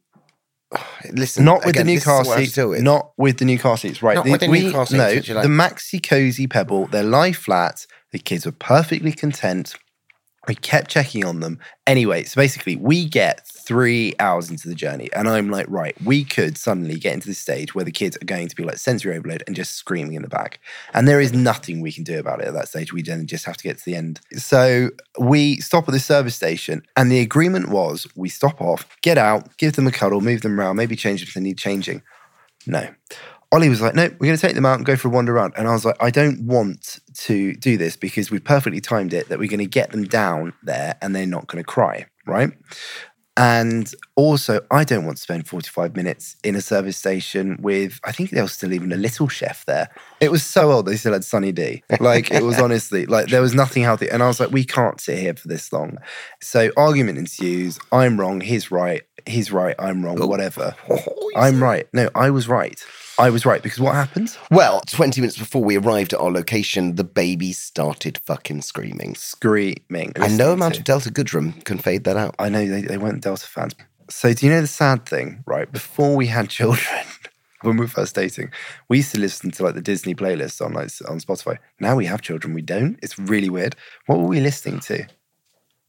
listen, 1.13 1.46
Not 1.46 1.62
with 1.62 1.69
again, 1.69 1.88
the 1.88 1.94
new 1.94 2.01
car 2.01 2.19
what 2.19 2.28
I 2.38 2.42
have 2.42 2.54
to 2.54 2.74
seats. 2.74 2.81
Not 2.84 3.12
with 3.18 3.38
the 3.38 3.46
new 3.46 3.57
car 3.57 3.78
seats. 3.78 4.04
Right. 4.04 4.16
Not 4.16 4.25
with 4.25 4.42
the 4.42 4.48
new 4.48 4.72
car 4.72 4.86
seats, 4.86 5.28
No, 5.28 5.34
like. 5.36 5.44
the 5.44 5.50
Maxi-Cosi 5.50 6.48
Pebble, 6.48 6.88
they're 6.88 7.04
lie 7.04 7.31
flat. 7.31 7.88
The 8.12 8.19
kids 8.19 8.45
were 8.45 8.52
perfectly 8.52 9.12
content. 9.13 9.75
We 10.47 10.56
kept 10.56 10.89
checking 10.89 11.25
on 11.25 11.41
them. 11.41 11.59
Anyway, 11.86 12.24
so 12.24 12.39
basically, 12.39 12.75
we 12.75 13.06
get 13.06 13.45
three 13.47 14.13
hours 14.19 14.50
into 14.50 14.68
the 14.68 14.75
journey, 14.75 15.09
and 15.13 15.27
I'm 15.27 15.50
like, 15.50 15.65
right, 15.69 15.95
we 16.03 16.24
could 16.24 16.57
suddenly 16.57 16.97
get 16.97 17.13
into 17.13 17.27
this 17.27 17.39
stage 17.39 17.75
where 17.75 17.86
the 17.86 17.91
kids 17.91 18.18
are 18.21 18.25
going 18.25 18.47
to 18.47 18.56
be 18.56 18.63
like 18.63 18.77
sensory 18.77 19.15
overload 19.15 19.44
and 19.47 19.56
just 19.56 19.75
screaming 19.75 20.13
in 20.13 20.21
the 20.21 20.27
back. 20.27 20.59
And 20.94 21.07
there 21.07 21.19
is 21.19 21.33
nothing 21.33 21.81
we 21.81 21.91
can 21.91 22.03
do 22.03 22.19
about 22.19 22.41
it 22.41 22.47
at 22.47 22.53
that 22.53 22.69
stage. 22.69 22.94
We 22.94 23.01
then 23.01 23.27
just 23.27 23.45
have 23.45 23.57
to 23.57 23.63
get 23.63 23.77
to 23.80 23.86
the 23.86 23.95
end. 23.95 24.21
So 24.33 24.89
we 25.19 25.57
stop 25.57 25.88
at 25.88 25.91
the 25.91 26.00
service 26.00 26.36
station, 26.36 26.83
and 26.95 27.12
the 27.12 27.19
agreement 27.19 27.69
was 27.69 28.07
we 28.15 28.30
stop 28.30 28.62
off, 28.62 28.97
get 29.01 29.18
out, 29.18 29.57
give 29.57 29.74
them 29.74 29.88
a 29.88 29.92
cuddle, 29.92 30.21
move 30.21 30.42
them 30.42 30.59
around, 30.59 30.77
maybe 30.77 30.95
change 30.95 31.21
if 31.21 31.33
they 31.33 31.42
need 31.42 31.57
changing. 31.57 32.01
No. 32.65 32.88
Ollie 33.51 33.69
was 33.69 33.81
like, 33.81 33.96
no, 33.96 34.04
we're 34.04 34.28
going 34.28 34.38
to 34.38 34.42
take 34.42 34.54
them 34.54 34.66
out 34.66 34.78
and 34.78 34.86
go 34.86 34.96
for 34.96 35.07
a 35.07 35.12
wander 35.12 35.36
around. 35.36 35.54
And 35.57 35.68
I 35.68 35.72
was 35.72 35.84
like, 35.84 35.96
I 36.00 36.12
don't 36.12 36.46
want 36.46 37.00
to 37.16 37.54
do 37.56 37.78
this 37.78 37.96
because 37.96 38.30
we've 38.30 38.44
perfectly 38.44 38.80
timed 38.80 39.13
it 39.13 39.30
that 39.30 39.40
we're 39.40 39.50
going 39.50 39.60
to 39.60 39.66
get 39.66 39.92
them 39.92 40.04
down 40.04 40.54
there 40.62 40.98
and 41.01 41.16
they're 41.16 41.25
not 41.25 41.48
going 41.48 41.63
to 41.63 41.68
cry, 41.68 42.06
right? 42.28 42.51
And 43.40 43.90
also, 44.18 44.60
I 44.69 44.84
don't 44.84 45.06
want 45.06 45.18
to 45.18 45.24
spend 45.24 45.48
45 45.48 45.96
minutes 45.96 46.36
in 46.44 46.56
a 46.56 46.62
service 46.62 46.98
station 46.98 47.57
with, 47.62 47.98
I 48.04 48.12
think 48.12 48.31
there 48.31 48.44
was 48.44 48.51
still 48.51 48.74
even 48.74 48.92
a 48.92 48.98
little 48.98 49.30
chef 49.30 49.66
there. 49.66 49.88
It 50.19 50.30
was 50.30 50.44
so 50.44 50.74
old, 50.74 50.88
they 50.88 50.98
still 50.98 51.13
had 51.13 51.24
Sunny 51.24 51.54
D. 51.54 51.81
Like, 52.02 52.31
it 52.31 52.44
was 52.44 52.60
honestly, 52.62 53.06
like, 53.06 53.30
there 53.30 53.42
was 53.42 53.56
nothing 53.56 53.81
healthy. 53.81 54.10
And 54.10 54.22
I 54.22 54.28
was 54.28 54.42
like, 54.42 54.52
we 54.52 54.66
can't 54.66 55.00
sit 55.00 55.19
here 55.19 55.34
for 55.36 55.48
this 55.48 55.72
long. 55.72 56.00
So, 56.42 56.69
argument 56.75 57.18
ensues. 57.18 57.80
I'm 57.94 58.19
wrong, 58.19 58.42
he's 58.42 58.72
right. 58.72 59.04
He's 59.25 59.54
right, 59.54 59.75
I'm 59.80 60.04
wrong, 60.04 60.19
whatever. 60.28 60.75
I'm 61.38 61.63
right. 61.63 61.88
No, 61.94 62.10
I 62.13 62.31
was 62.31 62.50
right. 62.50 62.84
I 63.19 63.30
was 63.30 63.45
right 63.45 63.62
because 63.62 63.80
what 63.80 63.95
happened? 63.95 64.36
Well, 64.50 64.81
20 64.88 65.19
minutes 65.21 65.38
before 65.38 65.63
we 65.63 65.77
arrived 65.77 66.13
at 66.13 66.19
our 66.19 66.31
location, 66.31 66.95
the 66.95 67.04
baby 67.04 67.51
started 67.51 68.18
fucking 68.19 68.62
screaming. 68.62 69.16
Screaming. 69.16 70.13
And 70.16 70.38
no 70.38 70.54
amount 70.54 70.75
to- 70.75 70.80
of 70.80 70.86
Delta 70.86 71.12
Goodrem 71.12 71.63
can 71.66 71.77
fade 71.77 72.06
that 72.06 72.16
out. 72.16 72.33
I 72.39 72.48
know 72.50 72.66
they, 72.66 72.81
they 72.81 72.98
weren't 72.98 73.21
Delta 73.21 73.45
fans. 73.45 73.75
So 74.10 74.33
do 74.33 74.45
you 74.45 74.51
know 74.51 74.62
the 74.62 74.68
sad 74.68 75.06
thing, 75.06 75.44
right? 75.45 75.71
Before 75.71 76.16
we 76.16 76.27
had 76.27 76.50
children, 76.50 77.06
when 77.62 77.75
we 77.75 77.81
were 77.81 77.88
first 77.89 78.16
dating, 78.16 78.51
we 78.88 78.98
used 78.98 79.12
to 79.12 79.19
listen 79.19 79.51
to 79.51 79.63
like 79.63 79.75
the 79.75 79.81
Disney 79.81 80.16
playlist 80.16 80.66
on 80.66 80.74
like 80.74 80.89
on 81.07 81.19
Spotify. 81.19 81.57
Now 81.80 81.95
we 81.95 82.06
have 82.06 82.21
children, 82.21 82.54
we 82.54 82.62
don't. 82.62 82.98
It's 83.04 83.19
really 83.19 83.50
weird. 83.50 83.75
What 84.07 84.19
were 84.19 84.27
we 84.27 84.39
listening 84.39 84.80
to? 84.81 85.06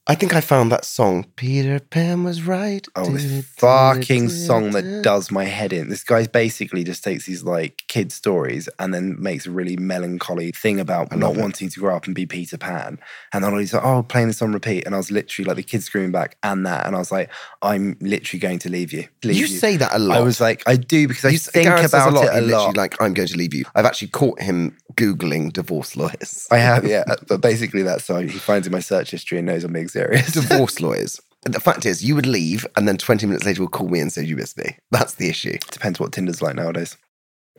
I 0.06 0.14
think 0.16 0.34
I 0.34 0.40
found 0.40 0.72
that 0.72 0.84
song. 0.84 1.26
Peter 1.36 1.78
Pan 1.78 2.24
was 2.24 2.42
right. 2.42 2.84
Oh, 2.96 3.08
this 3.12 3.46
fucking 3.58 4.28
song 4.30 4.70
that 4.70 5.02
does 5.04 5.30
my 5.30 5.44
head 5.44 5.72
in. 5.72 5.88
This 5.88 6.02
guy 6.02 6.26
basically 6.26 6.82
just 6.82 7.04
takes 7.04 7.26
these 7.26 7.44
like 7.44 7.82
kid 7.86 8.10
stories 8.10 8.68
and 8.78 8.92
then 8.92 9.20
makes 9.22 9.46
a 9.46 9.50
really 9.52 9.76
melancholy 9.76 10.50
thing 10.52 10.80
about 10.80 11.14
not 11.14 11.36
it. 11.36 11.40
wanting 11.40 11.68
to 11.68 11.78
grow 11.80 11.94
up 11.94 12.06
and 12.06 12.14
be 12.14 12.26
Peter 12.26 12.58
Pan. 12.58 12.98
And 13.32 13.44
then 13.44 13.56
he's 13.58 13.72
like, 13.74 13.84
oh, 13.84 14.02
playing 14.02 14.28
this 14.28 14.42
on 14.42 14.52
repeat. 14.52 14.84
And 14.84 14.94
I 14.94 14.98
was 14.98 15.12
literally 15.12 15.46
like, 15.46 15.56
the 15.58 15.62
kids 15.62 15.84
screaming 15.84 16.12
back 16.12 16.36
and 16.42 16.66
that. 16.66 16.86
And 16.86 16.96
I 16.96 16.98
was 16.98 17.12
like, 17.12 17.30
I'm 17.62 17.96
literally 18.00 18.40
going 18.40 18.58
to 18.60 18.68
leave 18.70 18.92
you. 18.92 19.06
Leave 19.22 19.36
You 19.36 19.46
say 19.46 19.76
that 19.76 19.94
a 19.94 19.98
lot. 19.98 20.16
I 20.16 20.20
was 20.22 20.40
like, 20.40 20.64
I 20.66 20.76
do 20.76 21.06
because 21.06 21.26
I 21.26 21.28
You- 21.28 21.38
think 21.38 21.64
Gareth 21.66 21.82
says 21.90 22.06
about 22.06 22.24
it 22.24 22.30
a 22.30 22.40
literally 22.40 22.48
lot. 22.50 22.76
Like, 22.76 23.00
I'm 23.00 23.14
going 23.14 23.28
to 23.28 23.36
leave 23.36 23.54
you. 23.54 23.64
I've 23.76 23.84
actually 23.86 24.08
caught 24.08 24.40
him 24.40 24.76
Googling 24.94 25.52
divorce 25.52 25.94
lawyers. 25.94 26.48
I 26.50 26.56
have, 26.58 26.84
yeah. 26.84 27.04
But 27.28 27.40
basically, 27.40 27.82
that's 27.82 28.04
so 28.04 28.16
he 28.22 28.38
finds 28.38 28.66
in 28.66 28.72
my 28.72 28.80
search 28.80 29.10
history 29.12 29.38
and 29.38 29.46
knows 29.46 29.62
I'm 29.62 29.72
being 29.72 29.86
serious. 29.90 30.32
divorce 30.32 30.80
lawyers. 30.80 31.20
The 31.42 31.60
fact 31.60 31.86
is, 31.86 32.04
you 32.04 32.14
would 32.14 32.26
leave 32.26 32.66
and 32.76 32.86
then 32.86 32.98
20 32.98 33.26
minutes 33.26 33.46
later 33.46 33.62
will 33.62 33.68
call 33.68 33.88
me 33.88 34.00
and 34.00 34.12
say 34.12 34.24
you 34.24 34.36
missed 34.36 34.58
me. 34.58 34.76
That's 34.90 35.14
the 35.14 35.28
issue. 35.28 35.58
Depends 35.70 35.98
what 35.98 36.12
Tinder's 36.12 36.42
like 36.42 36.54
nowadays. 36.54 36.96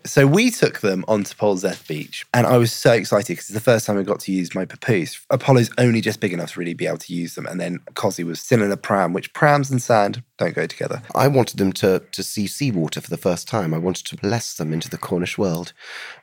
So 0.04 0.26
we 0.26 0.50
took 0.50 0.80
them 0.80 1.06
onto 1.08 1.36
Polzeath 1.36 1.88
Beach, 1.88 2.26
and 2.34 2.48
I 2.48 2.58
was 2.58 2.74
so 2.74 2.92
excited 2.92 3.28
because 3.28 3.46
it's 3.46 3.54
the 3.54 3.60
first 3.60 3.86
time 3.86 4.00
I 4.00 4.04
got 4.04 4.20
to 4.22 4.32
use 4.32 4.56
my 4.56 4.66
papoose. 4.66 5.24
Apollo's 5.30 5.70
only 5.78 6.02
just 6.02 6.20
big 6.20 6.34
enough 6.34 6.54
to 6.54 6.60
really 6.60 6.74
be 6.74 6.88
able 6.88 6.98
to 6.98 7.14
use 7.14 7.36
them, 7.36 7.46
and 7.46 7.62
then 7.62 7.80
Cosy 7.94 8.24
was 8.24 8.42
still 8.42 8.64
in 8.64 8.72
a 8.72 8.78
pram, 8.78 9.14
which 9.14 9.32
prams 9.34 9.70
and 9.70 9.80
sand 9.82 10.24
don't 10.42 10.56
go 10.56 10.66
together. 10.66 11.02
I 11.14 11.28
wanted 11.28 11.58
them 11.58 11.72
to, 11.74 12.02
to 12.12 12.24
see 12.24 12.48
seawater 12.48 13.00
for 13.00 13.10
the 13.10 13.18
first 13.18 13.48
time. 13.48 13.74
I 13.74 13.78
wanted 13.78 14.06
to 14.08 14.18
bless 14.18 14.56
them 14.56 14.74
into 14.74 14.90
the 14.90 14.98
Cornish 14.98 15.38
world. 15.38 15.74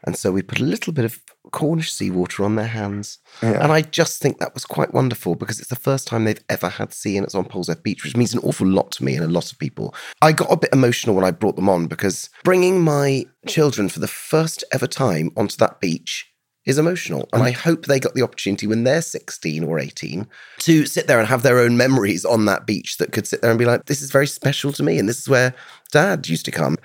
And 0.05 0.17
so 0.17 0.33
we 0.33 0.43
put 0.43 0.61
a 0.61 0.65
little 0.65 0.93
bit 0.93 1.05
of 1.05 1.21
Cornish 1.53 1.93
seawater 1.93 2.45
on 2.45 2.57
their 2.57 2.67
hands. 2.67 3.19
Yeah. 3.43 3.63
And 3.63 3.71
I 3.71 3.83
just 3.83 4.21
think 4.21 4.39
that 4.39 4.55
was 4.55 4.65
quite 4.65 4.93
wonderful 4.93 5.37
because 5.37 5.61
it's 5.61 5.69
the 5.69 5.77
first 5.77 6.09
time 6.09 6.25
they've 6.25 6.43
ever 6.49 6.69
had 6.69 6.93
sea 6.93 7.17
and 7.17 7.25
it's 7.25 7.35
on 7.35 7.45
Polzeath 7.45 7.83
Beach, 7.83 8.03
which 8.03 8.17
means 8.17 8.35
an 8.35 8.41
awful 8.41 8.67
lot 8.67 8.91
to 8.93 9.05
me 9.05 9.15
and 9.15 9.25
a 9.25 9.29
lot 9.29 9.53
of 9.53 9.59
people. 9.59 9.95
I 10.21 10.33
got 10.33 10.53
a 10.53 10.57
bit 10.57 10.73
emotional 10.73 11.15
when 11.15 11.25
I 11.25 11.31
brought 11.31 11.57
them 11.57 11.69
on 11.69 11.87
because 11.87 12.29
bringing 12.43 12.81
my 12.83 13.25
children 13.47 13.89
for 13.89 14.01
the 14.01 14.09
first 14.09 14.65
ever 14.73 14.87
time 14.87 15.31
onto 15.37 15.57
that 15.59 15.81
beach 15.81 16.28
is 16.69 16.79
emotional. 16.79 17.27
And 17.33 17.43
I 17.43 17.51
hope 17.51 17.87
they 17.87 17.99
got 17.99 18.13
the 18.13 18.23
opportunity 18.23 18.67
when 18.67 18.85
they're 18.85 19.01
16 19.01 19.65
or 19.65 19.79
18 19.79 20.27
to 20.59 20.85
sit 20.85 21.07
there 21.07 21.19
and 21.19 21.27
have 21.27 21.43
their 21.43 21.59
own 21.59 21.79
memories 21.79 22.27
on 22.27 22.45
that 22.45 22.67
beach 22.67 22.99
that 22.99 23.11
could 23.11 23.27
sit 23.27 23.41
there 23.41 23.51
and 23.51 23.59
be 23.59 23.65
like, 23.65 23.87
this 23.87 24.03
is 24.03 24.13
very 24.13 24.27
special 24.27 24.71
to 24.75 24.83
me. 24.83 24.99
And 24.99 25.09
this 25.09 25.19
is 25.19 25.31
where 25.31 25.55
dad 25.93 26.29
used 26.29 26.45
to 26.45 26.51
come. 26.51 26.77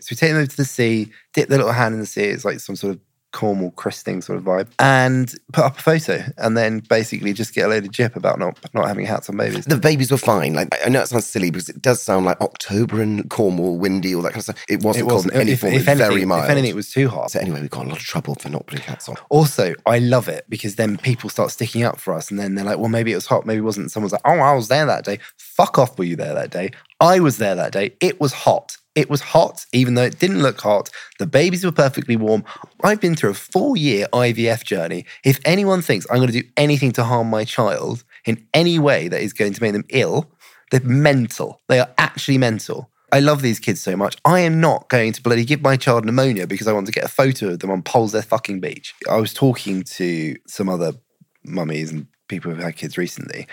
So 0.00 0.08
we 0.10 0.16
take 0.16 0.30
them 0.30 0.36
over 0.36 0.46
to 0.46 0.56
the 0.56 0.66
sea, 0.66 1.10
dip 1.32 1.48
their 1.48 1.56
little 1.56 1.72
hand 1.72 1.94
in 1.94 2.00
the 2.00 2.06
sea. 2.06 2.24
It's 2.24 2.44
like 2.44 2.60
some 2.60 2.76
sort 2.76 2.94
of 2.94 3.00
Cornwall 3.32 3.70
christening 3.72 4.22
sort 4.22 4.38
of 4.38 4.44
vibe, 4.44 4.68
and 4.78 5.32
put 5.52 5.64
up 5.64 5.78
a 5.78 5.82
photo, 5.82 6.22
and 6.38 6.56
then 6.56 6.80
basically 6.80 7.32
just 7.32 7.54
get 7.54 7.66
a 7.66 7.68
load 7.68 7.84
of 7.84 7.90
jip 7.92 8.16
about 8.16 8.38
not 8.38 8.58
not 8.74 8.88
having 8.88 9.06
hats 9.06 9.28
on 9.30 9.36
babies. 9.36 9.64
The 9.66 9.76
babies 9.76 10.10
were 10.10 10.16
fine. 10.18 10.54
Like 10.54 10.68
I 10.84 10.88
know 10.88 11.00
it 11.02 11.08
sounds 11.08 11.26
silly 11.26 11.50
because 11.50 11.68
it 11.68 11.80
does 11.80 12.02
sound 12.02 12.26
like 12.26 12.40
October 12.40 13.00
and 13.00 13.28
Cornwall, 13.30 13.78
windy, 13.78 14.14
all 14.14 14.22
that 14.22 14.30
kind 14.32 14.38
of 14.38 14.44
stuff. 14.44 14.64
It 14.68 14.82
wasn't, 14.82 15.08
It 15.08 15.12
wasn't. 15.12 15.32
cold 15.32 15.42
in 15.42 15.48
any 15.48 15.52
If, 15.52 15.60
form. 15.60 15.72
if 15.74 15.82
It 15.82 15.88
anything, 15.88 16.08
very 16.10 16.24
mild. 16.24 16.44
if 16.44 16.50
anything, 16.50 16.70
it 16.70 16.76
was 16.76 16.90
too 16.92 17.08
hot. 17.08 17.30
so 17.30 17.40
anyway, 17.40 17.60
we 17.62 17.68
got 17.68 17.86
a 17.86 17.88
lot 17.88 17.98
of 17.98 18.02
trouble 18.04 18.34
for 18.34 18.48
not 18.48 18.66
putting 18.66 18.84
hats 18.84 19.08
on. 19.08 19.16
Also, 19.28 19.74
I 19.86 19.98
love 19.98 20.28
it 20.28 20.44
because 20.48 20.74
then 20.76 20.96
people 20.98 21.30
start 21.30 21.50
sticking 21.50 21.82
up 21.84 22.00
for 22.00 22.14
us, 22.14 22.30
and 22.30 22.38
then 22.40 22.54
they're 22.54 22.64
like, 22.64 22.78
"Well, 22.78 22.88
maybe 22.88 23.12
it 23.12 23.16
was 23.16 23.26
hot, 23.26 23.46
maybe 23.46 23.58
it 23.58 23.62
wasn't." 23.64 23.90
Someone's 23.90 24.12
like, 24.12 24.22
"Oh, 24.24 24.38
I 24.38 24.52
was 24.54 24.68
there 24.68 24.86
that 24.86 25.04
day." 25.04 25.18
Fuck 25.36 25.78
off! 25.78 25.98
Were 25.98 26.04
you 26.04 26.16
there 26.16 26.34
that 26.34 26.50
day? 26.50 26.70
I 27.00 27.20
was 27.20 27.38
there 27.38 27.54
that 27.54 27.72
day. 27.72 27.94
It 28.00 28.20
was 28.20 28.32
hot. 28.32 28.76
It 29.00 29.08
was 29.08 29.22
hot, 29.22 29.64
even 29.72 29.94
though 29.94 30.02
it 30.02 30.18
didn't 30.18 30.42
look 30.42 30.60
hot. 30.60 30.90
The 31.18 31.26
babies 31.26 31.64
were 31.64 31.72
perfectly 31.72 32.16
warm. 32.16 32.44
I've 32.84 33.00
been 33.00 33.16
through 33.16 33.30
a 33.30 33.34
four 33.34 33.74
year 33.74 34.06
IVF 34.12 34.62
journey. 34.62 35.06
If 35.24 35.40
anyone 35.46 35.80
thinks 35.80 36.06
I'm 36.10 36.18
going 36.18 36.30
to 36.30 36.42
do 36.42 36.46
anything 36.58 36.92
to 36.92 37.04
harm 37.04 37.30
my 37.30 37.44
child 37.44 38.04
in 38.26 38.46
any 38.52 38.78
way 38.78 39.08
that 39.08 39.22
is 39.22 39.32
going 39.32 39.54
to 39.54 39.62
make 39.62 39.72
them 39.72 39.86
ill, 39.88 40.30
they're 40.70 40.82
mental. 40.82 41.62
They 41.66 41.80
are 41.80 41.88
actually 41.96 42.36
mental. 42.36 42.90
I 43.10 43.20
love 43.20 43.40
these 43.40 43.58
kids 43.58 43.80
so 43.80 43.96
much. 43.96 44.18
I 44.26 44.40
am 44.40 44.60
not 44.60 44.90
going 44.90 45.14
to 45.14 45.22
bloody 45.22 45.46
give 45.46 45.62
my 45.62 45.78
child 45.78 46.04
pneumonia 46.04 46.46
because 46.46 46.68
I 46.68 46.74
want 46.74 46.84
to 46.84 46.92
get 46.92 47.04
a 47.04 47.08
photo 47.08 47.48
of 47.48 47.60
them 47.60 47.70
on 47.70 47.82
Polzeath 47.82 48.26
fucking 48.26 48.60
beach. 48.60 48.94
I 49.08 49.16
was 49.16 49.32
talking 49.32 49.82
to 49.82 50.36
some 50.46 50.68
other 50.68 50.92
mummies 51.42 51.90
and 51.90 52.06
people 52.28 52.50
who've 52.50 52.62
had 52.62 52.76
kids 52.76 52.98
recently. 52.98 53.46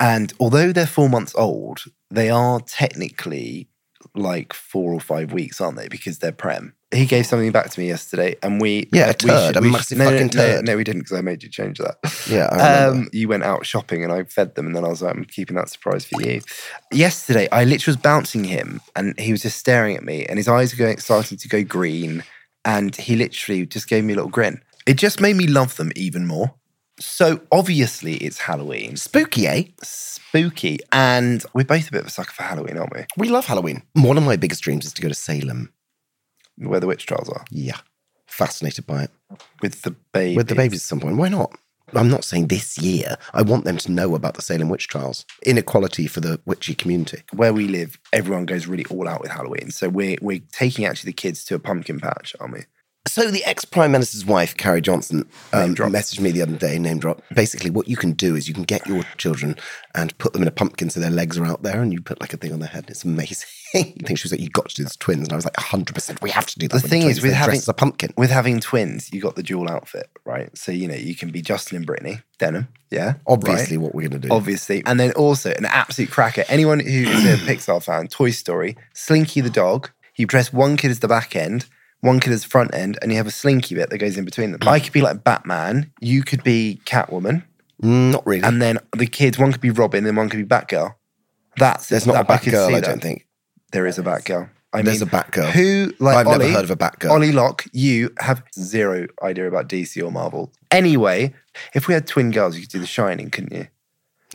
And 0.00 0.32
although 0.40 0.72
they're 0.72 0.88
four 0.88 1.08
months 1.08 1.36
old, 1.36 1.84
they 2.10 2.30
are 2.30 2.58
technically 2.58 3.68
like 4.14 4.52
four 4.52 4.92
or 4.92 5.00
five 5.00 5.32
weeks, 5.32 5.60
aren't 5.60 5.76
they? 5.76 5.88
Because 5.88 6.18
they're 6.18 6.32
prem. 6.32 6.74
He 6.92 7.06
gave 7.06 7.24
something 7.24 7.52
back 7.52 7.70
to 7.70 7.80
me 7.80 7.88
yesterday, 7.88 8.36
and 8.42 8.60
we 8.60 8.88
Yeah, 8.92 9.04
a 9.10 9.14
we 9.24 9.30
turd, 9.30 9.56
a 9.56 9.60
we 9.62 9.70
massive 9.70 9.96
no, 9.96 10.04
no, 10.04 10.10
fucking 10.10 10.26
no, 10.26 10.30
turd. 10.32 10.66
No, 10.66 10.76
we 10.76 10.84
didn't 10.84 11.02
because 11.02 11.16
I 11.16 11.22
made 11.22 11.42
you 11.42 11.48
change 11.48 11.78
that. 11.78 11.96
Yeah, 12.28 12.48
I 12.52 12.56
remember. 12.56 12.98
Um, 12.98 13.08
you 13.12 13.28
went 13.28 13.44
out 13.44 13.64
shopping, 13.64 14.04
and 14.04 14.12
I 14.12 14.24
fed 14.24 14.54
them, 14.54 14.66
and 14.66 14.76
then 14.76 14.84
I 14.84 14.88
was 14.88 15.00
like, 15.00 15.14
I'm 15.14 15.24
keeping 15.24 15.56
that 15.56 15.70
surprise 15.70 16.04
for 16.04 16.20
you. 16.20 16.42
Yesterday, 16.92 17.48
I 17.50 17.64
literally 17.64 17.96
was 17.96 18.02
bouncing 18.02 18.44
him, 18.44 18.82
and 18.94 19.18
he 19.18 19.32
was 19.32 19.40
just 19.42 19.56
staring 19.58 19.96
at 19.96 20.04
me, 20.04 20.26
and 20.26 20.38
his 20.38 20.48
eyes 20.48 20.72
were 20.72 20.84
going 20.84 20.98
starting 20.98 21.38
to 21.38 21.48
go 21.48 21.62
green, 21.64 22.24
and 22.64 22.94
he 22.94 23.16
literally 23.16 23.64
just 23.64 23.88
gave 23.88 24.04
me 24.04 24.12
a 24.12 24.16
little 24.16 24.30
grin. 24.30 24.60
It 24.86 24.94
just 24.98 25.20
made 25.20 25.36
me 25.36 25.46
love 25.46 25.76
them 25.76 25.92
even 25.96 26.26
more. 26.26 26.54
So 27.00 27.40
obviously, 27.50 28.14
it's 28.16 28.38
Halloween, 28.38 28.96
Spooky, 28.96 29.46
eh? 29.46 29.64
spooky, 29.82 30.78
and 30.92 31.44
we're 31.54 31.64
both 31.64 31.88
a 31.88 31.92
bit 31.92 32.02
of 32.02 32.06
a 32.06 32.10
sucker 32.10 32.32
for 32.32 32.42
Halloween, 32.42 32.76
aren't 32.78 32.94
we? 32.94 33.04
We 33.16 33.28
love 33.28 33.46
Halloween. 33.46 33.82
One 33.94 34.18
of 34.18 34.24
my 34.24 34.36
biggest 34.36 34.62
dreams 34.62 34.84
is 34.84 34.92
to 34.94 35.02
go 35.02 35.08
to 35.08 35.14
Salem. 35.14 35.72
Where 36.58 36.80
the 36.80 36.86
witch 36.86 37.06
trials 37.06 37.28
are 37.30 37.44
Yeah. 37.50 37.78
Fascinated 38.26 38.86
by 38.86 39.04
it. 39.04 39.10
with 39.62 39.82
the 39.82 39.90
baby. 40.12 40.36
With 40.36 40.48
the 40.48 40.54
babies 40.54 40.80
at 40.80 40.86
some 40.88 41.00
point. 41.00 41.16
Why 41.16 41.28
not? 41.28 41.58
I'm 41.94 42.08
not 42.08 42.24
saying 42.24 42.46
this 42.48 42.78
year. 42.78 43.16
I 43.34 43.42
want 43.42 43.64
them 43.64 43.76
to 43.78 43.92
know 43.92 44.14
about 44.14 44.34
the 44.34 44.42
Salem 44.42 44.68
witch 44.70 44.88
trials. 44.88 45.26
Inequality 45.44 46.06
for 46.06 46.20
the 46.20 46.40
witchy 46.46 46.74
community. 46.74 47.22
Where 47.32 47.52
we 47.52 47.68
live, 47.68 47.98
everyone 48.12 48.46
goes 48.46 48.66
really 48.66 48.84
all 48.86 49.08
out 49.08 49.20
with 49.20 49.30
Halloween. 49.30 49.70
So 49.70 49.88
we're 49.88 50.16
we're 50.22 50.40
taking 50.52 50.84
actually 50.86 51.08
the 51.08 51.14
kids 51.16 51.44
to 51.46 51.54
a 51.54 51.58
pumpkin 51.58 52.00
patch, 52.00 52.34
aren't 52.40 52.52
we? 52.54 52.60
So 53.08 53.30
the 53.30 53.44
ex-prime 53.44 53.92
minister's 53.92 54.24
wife, 54.24 54.56
Carrie 54.56 54.80
Johnson, 54.80 55.28
um, 55.52 55.74
messaged 55.74 56.20
me 56.20 56.30
the 56.30 56.40
other 56.40 56.56
day, 56.56 56.78
name 56.78 56.98
drop. 56.98 57.20
Basically, 57.34 57.68
what 57.68 57.86
you 57.88 57.96
can 57.96 58.12
do 58.12 58.36
is 58.36 58.48
you 58.48 58.54
can 58.54 58.62
get 58.62 58.86
your 58.86 59.02
children 59.18 59.56
and 59.94 60.16
put 60.18 60.32
them 60.32 60.40
in 60.42 60.48
a 60.48 60.52
pumpkin 60.52 60.88
so 60.88 61.00
their 61.00 61.10
legs 61.10 61.36
are 61.36 61.44
out 61.44 61.62
there 61.62 61.82
and 61.82 61.92
you 61.92 62.00
put 62.00 62.20
like 62.20 62.32
a 62.32 62.36
thing 62.36 62.52
on 62.52 62.60
their 62.60 62.68
head. 62.70 62.86
It's 62.88 63.04
amazing. 63.04 63.48
I 63.74 63.82
think 64.06 64.18
she 64.18 64.24
was 64.24 64.32
like, 64.32 64.40
you 64.40 64.48
got 64.50 64.68
to 64.70 64.74
do 64.76 64.84
this 64.84 64.96
twins. 64.96 65.24
And 65.24 65.32
I 65.32 65.36
was 65.36 65.44
like, 65.44 65.54
100%, 65.54 66.22
we 66.22 66.30
have 66.30 66.46
to 66.46 66.58
do 66.58 66.68
that 66.68 66.80
The 66.80 66.88
thing 66.88 67.02
is, 67.02 67.20
with 67.22 67.32
having 67.34 67.60
a 67.66 67.72
pumpkin. 67.74 68.14
with 68.16 68.30
having 68.30 68.60
twins, 68.60 69.12
you 69.12 69.20
got 69.20 69.34
the 69.34 69.42
dual 69.42 69.68
outfit, 69.68 70.08
right? 70.24 70.56
So 70.56 70.72
you 70.72 70.86
know 70.88 70.94
you 70.94 71.14
can 71.16 71.30
be 71.30 71.42
Justin 71.42 71.78
and 71.78 71.86
Brittany, 71.86 72.20
denim, 72.38 72.68
yeah, 72.90 73.14
Obviously, 73.26 73.76
right? 73.76 73.82
what 73.82 73.94
we're 73.94 74.08
going 74.08 74.22
to 74.22 74.28
do. 74.28 74.32
obviously, 74.32 74.82
and 74.86 74.98
then 75.00 75.12
also 75.12 75.50
an 75.50 75.64
absolute 75.66 76.10
cracker. 76.10 76.44
Anyone 76.48 76.78
who 76.80 76.88
is 76.88 77.24
a 77.24 77.36
Pixar 77.46 77.82
fan, 77.82 78.06
Toy 78.08 78.30
Story, 78.30 78.76
Slinky 78.94 79.40
the 79.40 79.50
dog. 79.50 79.90
You 80.16 80.26
dress 80.26 80.52
one 80.52 80.76
kid 80.76 80.90
as 80.90 81.00
the 81.00 81.08
back 81.08 81.34
end, 81.34 81.66
one 82.02 82.20
kid 82.20 82.32
as 82.32 82.42
the 82.42 82.48
front 82.48 82.74
end, 82.74 82.98
and 83.00 83.10
you 83.10 83.16
have 83.16 83.26
a 83.26 83.30
Slinky 83.30 83.74
bit 83.74 83.88
that 83.90 83.98
goes 83.98 84.16
in 84.18 84.24
between 84.26 84.52
them. 84.52 84.60
I 84.66 84.78
could 84.78 84.92
be 84.92 85.00
like 85.00 85.24
Batman. 85.24 85.90
You 86.00 86.22
could 86.22 86.44
be 86.44 86.80
Catwoman, 86.84 87.42
Mm, 87.82 88.12
Not 88.12 88.26
really. 88.26 88.42
and 88.44 88.60
then 88.62 88.78
the 88.96 89.06
kids, 89.06 89.38
one 89.38 89.50
could 89.50 89.60
be 89.60 89.70
Robin, 89.70 90.06
and 90.06 90.16
one 90.16 90.28
could 90.28 90.36
be 90.38 90.44
Batgirl. 90.44 90.94
That's 91.56 91.88
There's 91.88 92.06
not 92.06 92.16
a 92.16 92.32
I 92.32 92.36
could 92.38 92.52
Batgirl, 92.52 92.68
I 92.74 92.80
that. 92.80 92.84
don't 92.84 93.02
think. 93.02 93.26
There 93.72 93.86
is 93.86 93.98
a 93.98 94.02
Batgirl. 94.02 94.48
I 94.74 94.80
There's 94.82 95.00
mean, 95.00 95.08
a 95.08 95.12
Batgirl. 95.12 95.50
Who 95.50 95.92
like 95.98 96.16
I've 96.16 96.26
Ollie, 96.26 96.38
never 96.46 96.52
heard 96.52 96.64
of 96.64 96.70
a 96.70 96.76
Batgirl. 96.76 97.10
Ollie 97.10 97.32
Locke, 97.32 97.66
you 97.72 98.10
have 98.20 98.42
zero 98.58 99.06
idea 99.22 99.46
about 99.46 99.68
DC 99.68 100.02
or 100.02 100.10
Marvel. 100.10 100.50
Anyway, 100.70 101.34
if 101.74 101.88
we 101.88 101.94
had 101.94 102.06
twin 102.06 102.30
girls, 102.30 102.54
you 102.56 102.62
could 102.62 102.70
do 102.70 102.78
The 102.78 102.86
Shining, 102.86 103.28
couldn't 103.30 103.52
you? 103.52 103.68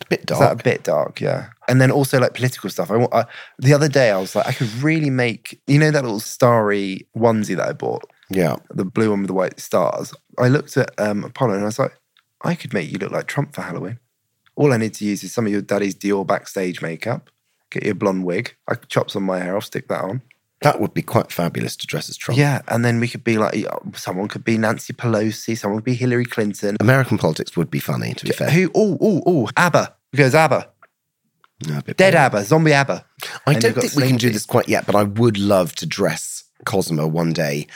A 0.01 0.05
bit 0.09 0.19
Is 0.21 0.25
dark. 0.25 0.39
that 0.39 0.51
a 0.59 0.63
bit 0.63 0.83
dark? 0.83 1.21
Yeah. 1.21 1.49
And 1.67 1.81
then 1.81 1.91
also 1.91 2.19
like 2.19 2.33
political 2.33 2.69
stuff. 2.69 2.91
I, 2.91 3.07
I 3.11 3.25
the 3.59 3.73
other 3.73 3.89
day 3.89 4.11
I 4.11 4.17
was 4.17 4.35
like, 4.35 4.47
I 4.47 4.53
could 4.53 4.71
really 4.75 5.09
make 5.09 5.59
you 5.67 5.79
know 5.79 5.91
that 5.91 6.03
little 6.03 6.19
starry 6.19 7.07
onesie 7.15 7.55
that 7.57 7.67
I 7.67 7.73
bought, 7.73 8.09
yeah. 8.29 8.57
the 8.69 8.85
blue 8.85 9.09
one 9.09 9.21
with 9.21 9.27
the 9.27 9.33
white 9.33 9.59
stars. 9.59 10.13
I 10.37 10.47
looked 10.47 10.77
at 10.77 10.91
um, 10.99 11.23
Apollo 11.23 11.55
and 11.55 11.63
I 11.63 11.65
was 11.65 11.79
like, 11.79 11.97
I 12.43 12.55
could 12.55 12.73
make 12.73 12.91
you 12.91 12.97
look 12.99 13.11
like 13.11 13.27
Trump 13.27 13.53
for 13.53 13.61
Halloween. 13.61 13.99
All 14.55 14.73
I 14.73 14.77
need 14.77 14.93
to 14.95 15.05
use 15.05 15.23
is 15.23 15.33
some 15.33 15.45
of 15.45 15.51
your 15.51 15.61
daddy's 15.61 15.95
Dior 15.95 16.25
backstage 16.25 16.81
makeup. 16.81 17.29
Get 17.69 17.83
your 17.83 17.95
blonde 17.95 18.23
wig. 18.23 18.55
I 18.67 18.75
could 18.75 18.89
chop 18.89 19.11
some 19.11 19.23
of 19.23 19.27
my 19.27 19.39
hair. 19.39 19.55
I'll 19.55 19.61
stick 19.61 19.87
that 19.89 20.03
on. 20.03 20.21
That 20.61 20.81
would 20.81 20.93
be 20.93 21.03
quite 21.03 21.31
fabulous 21.31 21.75
to 21.77 21.87
dress 21.87 22.09
as 22.09 22.17
Trump. 22.17 22.39
Yeah, 22.39 22.61
and 22.67 22.83
then 22.83 22.99
we 22.99 23.07
could 23.07 23.23
be 23.23 23.37
like, 23.37 23.63
someone 23.93 24.27
could 24.27 24.43
be 24.43 24.57
Nancy 24.57 24.91
Pelosi, 24.91 25.55
someone 25.57 25.79
could 25.79 25.85
be 25.85 25.93
Hillary 25.93 26.25
Clinton. 26.25 26.77
American 26.79 27.17
politics 27.19 27.55
would 27.55 27.69
be 27.69 27.79
funny, 27.79 28.13
to 28.15 28.25
be 28.25 28.31
fair. 28.31 28.49
Who? 28.49 28.71
Oh, 28.73 28.97
oh, 28.99 29.21
oh, 29.25 29.49
ABBA. 29.55 29.95
Because 30.11 30.33
ABBA, 30.33 30.67
No, 31.67 31.81
dead 31.81 31.97
boring. 31.97 32.15
ABBA, 32.15 32.43
zombie 32.45 32.73
ABBA. 32.73 33.05
I 33.45 33.51
And 33.53 33.61
don't 33.61 33.75
you've 33.75 33.83
think 33.83 33.95
we 33.95 34.07
can 34.07 34.17
do 34.17 34.31
this 34.31 34.45
quite 34.47 34.67
yet, 34.67 34.85
but 34.87 34.95
I 34.95 35.03
would 35.03 35.37
love 35.37 35.75
to 35.75 35.85
dress 35.85 36.45
Cosmo 36.65 37.05
one 37.05 37.33
day 37.33 37.67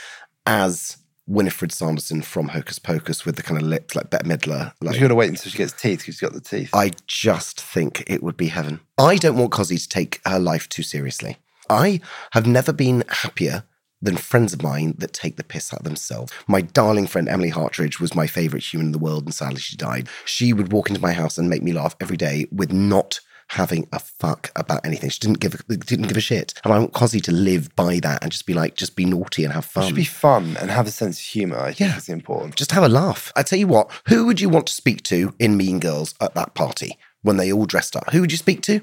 as 0.44 0.96
Winifred 1.28 1.70
Sanderson 1.70 2.20
from 2.20 2.48
Hocus 2.48 2.80
Pocus 2.80 3.24
with 3.24 3.36
the 3.36 3.44
kind 3.44 3.60
of 3.60 3.66
lips 3.66 3.94
like 3.94 4.10
Bette 4.10 4.28
Midler. 4.28 4.72
Like, 4.80 4.96
you 4.96 5.02
got 5.02 5.08
to 5.08 5.14
wait 5.14 5.30
until 5.30 5.52
she 5.52 5.56
gets 5.58 5.72
teeth 5.72 6.00
because 6.00 6.14
she's 6.16 6.20
got 6.20 6.32
the 6.32 6.40
teeth. 6.40 6.70
I 6.74 6.90
just 7.06 7.60
think 7.60 8.02
it 8.08 8.24
would 8.24 8.36
be 8.36 8.48
heaven. 8.48 8.80
I 8.98 9.16
don't 9.16 9.36
want 9.36 9.52
Cosy 9.52 9.78
to 9.78 9.88
take 9.88 10.20
her 10.26 10.40
life 10.40 10.68
too 10.68 10.82
seriously. 10.82 11.36
I 11.72 12.00
have 12.32 12.46
never 12.46 12.72
been 12.72 13.02
happier 13.08 13.64
than 14.00 14.16
friends 14.16 14.52
of 14.52 14.62
mine 14.62 14.94
that 14.98 15.12
take 15.12 15.36
the 15.36 15.44
piss 15.44 15.72
out 15.72 15.80
of 15.80 15.84
themselves. 15.84 16.32
My 16.48 16.60
darling 16.60 17.06
friend 17.06 17.28
Emily 17.28 17.50
Hartridge 17.50 18.00
was 18.00 18.14
my 18.14 18.26
favorite 18.26 18.64
human 18.64 18.86
in 18.88 18.92
the 18.92 18.98
world, 18.98 19.24
and 19.24 19.34
sadly 19.34 19.60
she 19.60 19.76
died. 19.76 20.08
She 20.24 20.52
would 20.52 20.72
walk 20.72 20.88
into 20.88 21.00
my 21.00 21.12
house 21.12 21.38
and 21.38 21.48
make 21.48 21.62
me 21.62 21.72
laugh 21.72 21.94
every 22.00 22.16
day 22.16 22.46
with 22.50 22.72
not 22.72 23.20
having 23.48 23.86
a 23.92 23.98
fuck 23.98 24.50
about 24.56 24.80
anything. 24.84 25.10
She 25.10 25.20
didn't 25.20 25.38
give 25.40 25.54
a, 25.54 25.76
didn't 25.76 26.08
give 26.08 26.16
a 26.16 26.20
shit. 26.20 26.54
And 26.64 26.72
I 26.72 26.78
want 26.78 26.94
Cosy 26.94 27.20
to 27.20 27.32
live 27.32 27.74
by 27.76 28.00
that 28.00 28.22
and 28.22 28.32
just 28.32 28.46
be 28.46 28.54
like, 28.54 28.76
just 28.76 28.96
be 28.96 29.04
naughty 29.04 29.44
and 29.44 29.52
have 29.52 29.66
It 29.66 29.70
fun. 29.70 29.86
should 29.86 29.94
be 29.94 30.04
fun 30.04 30.56
and 30.60 30.70
have 30.70 30.86
a 30.86 30.90
sense 30.90 31.18
of 31.20 31.26
humour. 31.26 31.58
I 31.58 31.72
think 31.72 31.90
Yeah. 31.90 31.96
is 31.96 32.08
important. 32.08 32.56
Just 32.56 32.72
have 32.72 32.82
a 32.82 32.88
laugh. 32.88 33.30
I 33.36 33.42
tell 33.42 33.58
you 33.58 33.66
what, 33.68 33.90
who 34.08 34.24
would 34.26 34.40
you 34.40 34.48
want 34.48 34.66
to 34.68 34.72
speak 34.74 35.02
to 35.04 35.34
in 35.38 35.56
Mean 35.56 35.78
Girls 35.80 36.14
at 36.20 36.34
that 36.34 36.54
party 36.54 36.98
when 37.20 37.36
they 37.36 37.52
all 37.52 37.66
dressed 37.66 37.94
up? 37.94 38.10
Who 38.10 38.20
would 38.22 38.32
you 38.32 38.38
speak 38.38 38.62
to? 38.62 38.80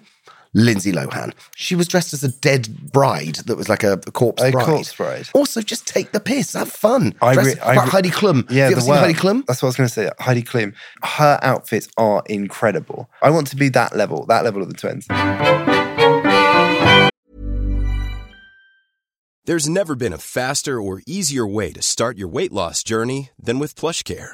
Lindsay 0.53 0.91
Lohan. 0.91 1.33
She 1.55 1.75
was 1.75 1.87
dressed 1.87 2.13
as 2.13 2.23
a 2.23 2.29
dead 2.29 2.91
bride 2.91 3.35
that 3.45 3.55
was 3.55 3.69
like 3.69 3.83
a, 3.83 3.93
a 3.93 4.11
corpse 4.11 4.41
A 4.41 4.51
bride. 4.51 4.65
corpse 4.65 4.95
bride. 4.95 5.29
Also, 5.33 5.61
just 5.61 5.87
take 5.87 6.11
the 6.11 6.19
piss, 6.19 6.53
have 6.53 6.71
fun. 6.71 7.13
I 7.21 7.33
Dress 7.35 7.55
re- 7.55 7.61
I 7.61 7.73
re- 7.73 7.79
Heidi 7.89 8.09
Klum. 8.09 8.49
Yeah, 8.49 8.63
Have 8.63 8.71
you 8.71 8.75
ever 8.75 8.75
the 8.75 8.81
seen 8.81 8.89
worm. 8.89 8.99
Heidi 8.99 9.13
Klum? 9.13 9.45
That's 9.45 9.61
what 9.61 9.67
I 9.67 9.69
was 9.69 9.75
going 9.75 9.87
to 9.89 9.93
say. 9.93 10.09
Heidi 10.19 10.41
Klum. 10.43 10.73
Her 11.03 11.39
outfits 11.43 11.87
are 11.97 12.23
incredible. 12.27 13.09
I 13.21 13.29
want 13.29 13.47
to 13.47 13.55
be 13.55 13.69
that 13.69 13.95
level, 13.95 14.25
that 14.25 14.43
level 14.43 14.61
of 14.63 14.69
the 14.69 14.75
twins. 14.75 15.05
There's 19.45 19.67
never 19.69 19.95
been 19.95 20.13
a 20.13 20.17
faster 20.19 20.79
or 20.79 21.01
easier 21.07 21.45
way 21.47 21.71
to 21.73 21.81
start 21.81 22.17
your 22.17 22.27
weight 22.27 22.51
loss 22.51 22.83
journey 22.83 23.29
than 23.41 23.57
with 23.57 23.73
PlushCare. 23.75 24.33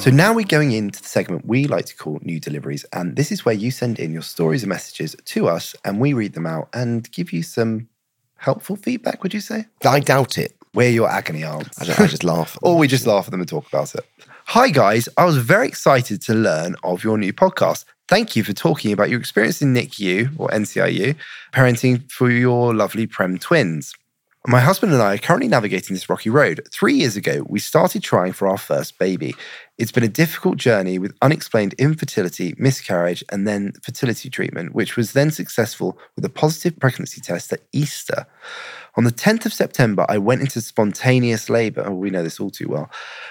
So 0.00 0.10
now 0.10 0.32
we're 0.32 0.46
going 0.46 0.72
into 0.72 1.02
the 1.02 1.08
segment 1.08 1.44
we 1.44 1.66
like 1.66 1.84
to 1.84 1.94
call 1.94 2.18
New 2.22 2.40
Deliveries. 2.40 2.86
And 2.94 3.16
this 3.16 3.30
is 3.30 3.44
where 3.44 3.54
you 3.54 3.70
send 3.70 3.98
in 3.98 4.14
your 4.14 4.22
stories 4.22 4.62
and 4.62 4.70
messages 4.70 5.14
to 5.26 5.48
us 5.48 5.76
and 5.84 6.00
we 6.00 6.14
read 6.14 6.32
them 6.32 6.46
out 6.46 6.70
and 6.72 7.10
give 7.12 7.34
you 7.34 7.42
some 7.42 7.86
helpful 8.36 8.76
feedback, 8.76 9.22
would 9.22 9.34
you 9.34 9.40
say? 9.40 9.66
I 9.84 10.00
doubt 10.00 10.38
it. 10.38 10.56
We're 10.72 10.88
your 10.88 11.10
agony 11.10 11.44
aunts. 11.44 11.78
I, 11.80 12.04
I 12.04 12.06
just 12.06 12.24
laugh. 12.24 12.56
or 12.62 12.78
we 12.78 12.88
just 12.88 13.06
laugh 13.06 13.26
at 13.26 13.30
them 13.30 13.40
and 13.40 13.48
talk 13.48 13.68
about 13.68 13.94
it. 13.94 14.06
Hi, 14.46 14.70
guys. 14.70 15.06
I 15.18 15.26
was 15.26 15.36
very 15.36 15.68
excited 15.68 16.22
to 16.22 16.34
learn 16.34 16.76
of 16.82 17.04
your 17.04 17.18
new 17.18 17.32
podcast. 17.32 17.84
Thank 18.08 18.34
you 18.34 18.42
for 18.42 18.52
talking 18.52 18.92
about 18.92 19.10
your 19.10 19.20
experience 19.20 19.60
in 19.60 19.74
NICU 19.74 20.34
or 20.38 20.48
NCIU, 20.48 21.14
parenting 21.52 22.10
for 22.10 22.30
your 22.30 22.74
lovely 22.74 23.06
Prem 23.06 23.38
twins. 23.38 23.94
My 24.46 24.60
husband 24.60 24.94
and 24.94 25.02
I 25.02 25.14
are 25.14 25.18
currently 25.18 25.48
navigating 25.48 25.92
this 25.92 26.08
rocky 26.08 26.30
road. 26.30 26.66
Three 26.72 26.94
years 26.94 27.14
ago, 27.14 27.44
we 27.46 27.58
started 27.58 28.02
trying 28.02 28.32
for 28.32 28.48
our 28.48 28.56
first 28.56 28.98
baby. 28.98 29.34
It's 29.76 29.92
been 29.92 30.02
a 30.02 30.08
difficult 30.08 30.56
journey 30.56 30.98
with 30.98 31.14
unexplained 31.20 31.74
infertility, 31.74 32.54
miscarriage, 32.56 33.22
and 33.30 33.46
then 33.46 33.72
fertility 33.82 34.30
treatment, 34.30 34.74
which 34.74 34.96
was 34.96 35.12
then 35.12 35.30
successful 35.30 35.98
with 36.16 36.24
a 36.24 36.30
positive 36.30 36.78
pregnancy 36.78 37.20
test 37.20 37.52
at 37.52 37.60
Easter. 37.72 38.26
On 39.00 39.04
the 39.04 39.10
10th 39.10 39.46
of 39.46 39.54
September, 39.54 40.04
I 40.10 40.18
went 40.18 40.42
into 40.42 40.60
spontaneous 40.60 41.48
labor. 41.48 41.84
Oh, 41.86 41.94
we 41.94 42.10
know 42.10 42.22
this 42.22 42.38
all 42.38 42.50
too 42.50 42.68
well. 42.68 42.90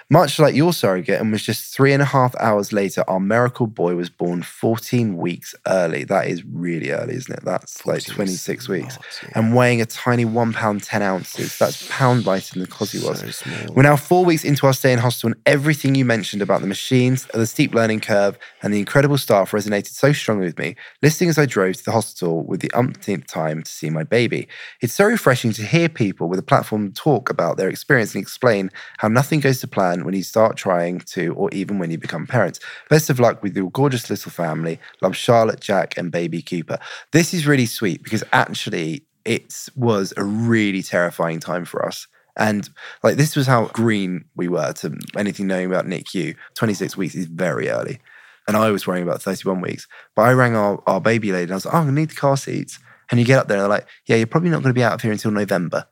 Much 0.10 0.40
like 0.40 0.56
your 0.56 0.74
surrogate, 0.74 1.22
and 1.22 1.32
was 1.32 1.44
just 1.44 1.72
three 1.72 1.94
and 1.94 2.02
a 2.02 2.06
half 2.06 2.36
hours 2.40 2.74
later, 2.74 3.04
our 3.08 3.20
miracle 3.20 3.68
boy 3.68 3.94
was 3.94 4.10
born 4.10 4.42
14 4.42 5.16
weeks 5.16 5.54
early. 5.68 6.04
That 6.06 6.26
is 6.26 6.44
really 6.44 6.90
early, 6.90 7.14
isn't 7.14 7.32
it? 7.32 7.46
That's 7.46 7.86
like 7.86 8.04
26 8.04 8.68
weeks. 8.68 8.98
And 9.36 9.56
weighing 9.56 9.80
a 9.80 9.86
tiny 9.86 10.26
one 10.26 10.54
pound, 10.54 10.82
10 10.82 11.04
ounces. 11.04 11.60
That's 11.60 11.88
pound 11.88 12.26
lighter 12.26 12.54
than 12.54 12.64
the 12.64 12.68
Cosy 12.68 12.98
was. 13.06 13.20
So. 13.36 13.52
We're 13.72 13.84
now 13.84 13.96
four 13.96 14.26
weeks 14.26 14.44
into 14.44 14.66
our 14.66 14.74
stay 14.74 14.92
in 14.92 14.98
hospital, 14.98 15.34
and 15.34 15.42
everything 15.46 15.94
you 15.94 16.04
mentioned 16.04 16.42
about 16.42 16.62
the 16.62 16.68
machines, 16.68 17.28
the 17.32 17.46
steep 17.46 17.76
learning 17.76 18.00
curve, 18.00 18.40
and 18.64 18.74
the 18.74 18.80
incredible 18.80 19.20
staff 19.20 19.52
resonated 19.52 19.90
so 19.90 20.14
strongly 20.14 20.48
with 20.48 20.58
me, 20.58 20.76
listening 21.04 21.30
as 21.30 21.38
I 21.38 21.46
drove 21.46 21.76
to 21.76 21.86
the 21.86 21.92
hospital 21.92 22.44
with 22.44 22.62
the 22.62 22.72
umpteenth 22.74 23.28
time 23.28 23.62
to 23.62 23.70
see 23.70 23.92
my 23.92 24.04
baby. 24.04 24.48
It's 24.82 24.94
so 24.94 25.06
refreshing 25.06 25.54
to 25.59 25.59
hear 25.66 25.90
people 25.90 26.28
with 26.30 26.40
a 26.40 26.44
platform 26.44 26.92
talk 26.94 27.30
about 27.30 27.58
their 27.58 27.70
experience 27.70 28.16
and 28.16 28.22
explain 28.22 28.72
how 28.98 29.08
nothing 29.08 29.40
goes 29.40 29.60
to 29.62 29.68
plan 29.68 30.06
when 30.06 30.14
you 30.14 30.24
start 30.24 30.58
trying 30.58 31.00
to, 31.00 31.34
or 31.36 31.50
even 31.52 31.80
when 31.80 31.92
you 31.92 31.98
become 31.98 32.28
parents. 32.28 32.60
Best 32.90 33.10
of 33.10 33.20
luck 33.20 33.42
with 33.44 33.56
your 33.56 33.70
gorgeous 33.72 34.10
little 34.10 34.32
family. 34.32 34.80
Love 35.02 35.16
Charlotte, 35.16 35.60
Jack, 35.60 35.98
and 35.98 36.12
baby 36.12 36.42
Cooper. 36.42 36.80
This 37.12 37.34
is 37.34 37.48
really 37.48 37.66
sweet 37.66 38.04
because 38.04 38.24
actually 38.32 39.04
it 39.26 39.70
was 39.76 40.14
a 40.18 40.24
really 40.24 40.82
terrifying 40.82 41.40
time 41.40 41.66
for 41.66 41.86
us. 41.86 42.08
And 42.38 42.70
like 43.04 43.18
this 43.18 43.36
was 43.36 43.48
how 43.48 43.66
green 43.68 44.26
we 44.36 44.48
were 44.48 44.74
to 44.74 44.98
anything 45.18 45.48
knowing 45.48 45.68
about 45.68 45.86
NICU. 45.86 46.36
26 46.56 46.96
weeks 46.98 47.16
is 47.16 47.26
very 47.26 47.70
early. 47.70 48.00
And 48.48 48.58
I 48.58 48.72
was 48.72 48.88
worrying 48.88 49.04
about 49.04 49.22
31 49.22 49.62
weeks. 49.62 49.88
But 50.16 50.24
I 50.24 50.34
rang 50.34 50.56
our, 50.56 50.82
our 50.88 51.02
baby 51.02 51.32
lady 51.32 51.44
and 51.44 51.52
I 51.52 51.56
was 51.56 51.66
like, 51.66 51.76
oh, 51.76 51.80
I 51.80 51.92
need 51.92 52.10
the 52.10 52.16
car 52.16 52.38
seats. 52.38 52.80
And 53.12 53.20
you 53.20 53.26
get 53.26 53.40
up 53.40 53.48
there 53.48 53.58
and 53.58 53.64
they're 53.64 53.70
like, 53.70 53.88
yeah, 54.06 54.16
you're 54.16 54.28
probably 54.28 54.50
not 54.50 54.62
going 54.62 54.74
to 54.74 54.80
be 54.80 54.84
out 54.84 54.94
of 54.94 55.02
here 55.02 55.12
until 55.12 55.32
November. 55.32 55.88